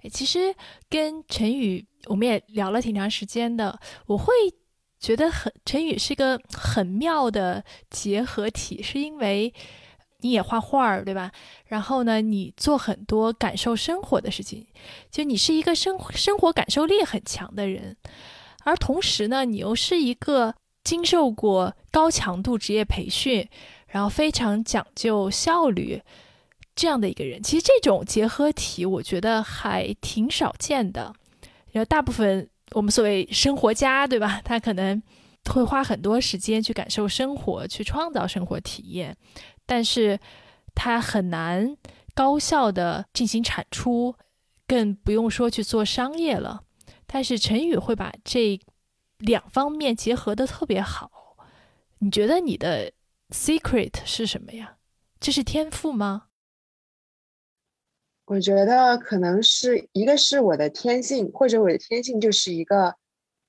[0.01, 0.55] 哎，其实
[0.89, 4.33] 跟陈宇我们也聊了挺长时间的，我会
[4.99, 9.53] 觉得很陈宇是个很妙的结合体，是因为。
[10.21, 11.31] 你也画画儿，对吧？
[11.67, 14.65] 然后呢，你做很多感受生活的事情，
[15.11, 17.95] 就你是一个生生活感受力很强的人，
[18.63, 23.47] 而同时呢，你又是一个经受过高强度职业培训，
[23.87, 26.01] 然后非常讲究效率
[26.73, 27.43] 这样的一个人。
[27.43, 31.13] 其实这种结合体，我觉得还挺少见的。
[31.75, 34.39] 然后大部分我们所谓生活家，对吧？
[34.45, 35.03] 他可能
[35.51, 39.17] 会花很多时间去感受生活，去创造生活体验。
[39.65, 40.17] 但是，
[40.73, 41.75] 他很难
[42.13, 44.15] 高效的进行产出，
[44.65, 46.63] 更不用说去做商业了。
[47.05, 48.57] 但是陈宇会把这
[49.17, 51.11] 两方面结合的特别好。
[51.99, 52.93] 你觉得你的
[53.31, 54.77] secret 是什么呀？
[55.19, 56.27] 这是天赋吗？
[58.25, 62.95] 我觉得可能是一个是我的天性，或者我的天性就是一个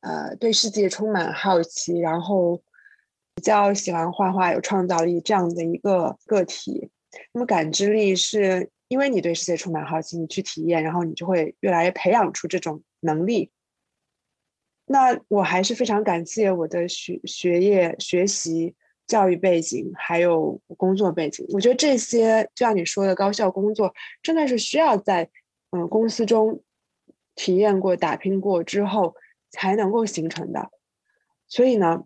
[0.01, 2.63] 呃对世界充满好奇，然后。
[3.39, 6.89] 比较喜欢画画，有创造力这样的一个个体。
[7.35, 13.51] 那么感知力是因为你对世界充满好奇，你去体验，然后你就会越来越培养出这种能力。
[14.87, 18.75] 那我还是非常感谢我的学学业、学习、
[19.07, 21.47] 教育背景，还有工作背景。
[21.51, 25.31] 我觉得这些，就像你说的高效工作，真的是需要在
[25.71, 26.63] 嗯公司中
[27.35, 29.15] 体验过、打拼过之后
[29.51, 30.71] 才能够形成的。
[31.49, 32.05] 所以呢。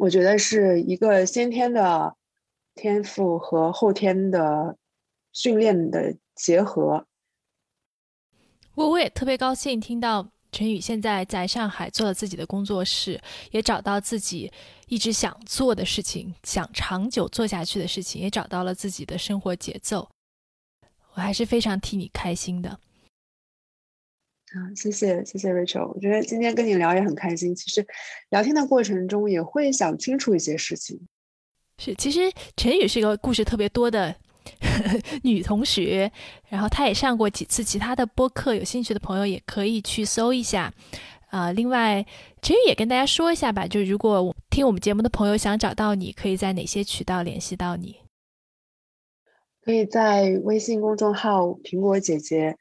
[0.00, 2.14] 我觉得是一个先天的
[2.76, 4.76] 天赋和后天的
[5.32, 7.08] 训练的结合。
[8.76, 13.20] 我我也特别高兴听到陈宇现在在上海做了自己的工作室，
[13.50, 14.50] 也找到自己
[14.86, 20.08] 一直想做的事情，想长久做下去的事情，也找到了自己的生活节奏。
[21.14, 22.70] 我还是非常替你开心的。
[22.70, 27.54] 啊，谢谢谢谢 Rachel，我觉得今天跟你聊也很开心。
[27.54, 27.86] 其实
[28.30, 30.98] 聊天的过程中也会想清楚一些事情。
[31.76, 34.14] 是，其实陈宇是一个故事特别多的
[35.24, 36.10] 女同学，
[36.48, 40.72] 然后她也上过几次其他的播客，有兴趣的朋友也可以去搜一下。
[41.28, 42.06] 啊，另外
[42.40, 47.96] 陈宇也跟大家说一下吧，就如果听我们节目的朋友想找到你，可以在哪些渠道联系到你？
[49.62, 52.56] 可以在微信公众号“苹果姐姐”，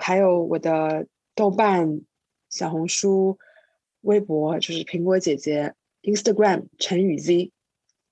[0.00, 1.06] 还有我的。
[1.36, 2.00] 豆瓣、
[2.48, 3.36] 小红书、
[4.02, 7.50] 微博就是苹果姐姐，Instagram 陈宇 Z，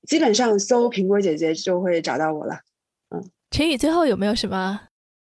[0.08, 2.62] 基本上搜苹果姐姐就会找到我了。
[3.12, 4.80] 嗯，陈宇最后有没有什么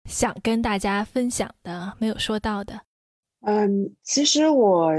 [0.09, 2.81] 想跟大家分享的没有说到的？
[3.41, 4.91] 嗯，其实我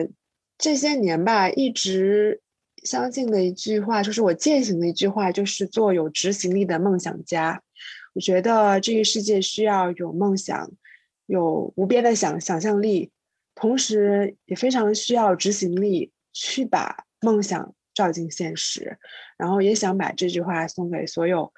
[0.56, 2.40] 这些年吧，一直
[2.84, 7.62] 相信的一句话，就是我践行的一句话，就是做有执行力的梦想家。
[8.14, 10.70] 我觉得这个世界需要有梦想。
[11.26, 13.12] 有无边的想想象力，
[13.54, 18.98] 同时也非常需要执行力去把梦想照进现实。
[19.38, 21.52] 然后也想把这句话送给所有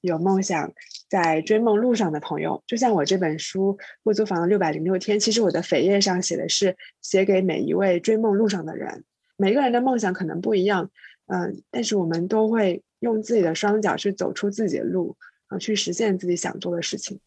[0.00, 0.72] 有梦想
[1.08, 2.62] 在追梦路上的朋友。
[2.66, 9.04] 就像我这本书《不租房的六百零六天》，其实我的扉页上写的是写给每一位追梦路上的人。
[9.36, 10.90] 每个人的梦想可能不一样，
[11.26, 15.16] 嗯，但是我们都会用自己的双脚去走出自己的路，
[15.48, 17.18] 啊，去实现自己想做的事情。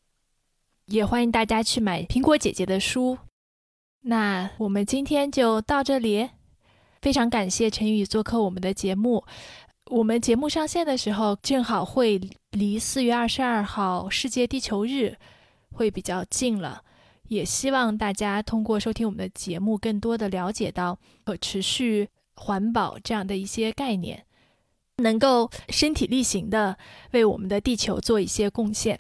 [0.86, 3.18] 也欢迎大家去买苹果姐姐的书。
[4.02, 6.30] 那我们今天就到这里，
[7.02, 9.24] 非常感谢陈宇做客我们的节目。
[9.92, 12.20] 我们节目上线的时候，正好会
[12.52, 15.18] 离四月二十二号世界地球日
[15.72, 16.84] 会比较近了。
[17.28, 24.26] 也希望大家通过收听我们的节目，更多的了解到可持续环保这样的一些概念，
[24.98, 26.78] 能够身体力行的
[27.12, 29.00] 为我们的地球做一些贡献。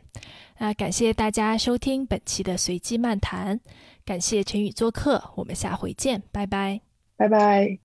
[0.58, 3.60] 那感谢大家收听本期的随机漫谈，
[4.06, 6.82] 感谢陈宇做客，我们下回见，拜拜，
[7.18, 7.80] 拜拜。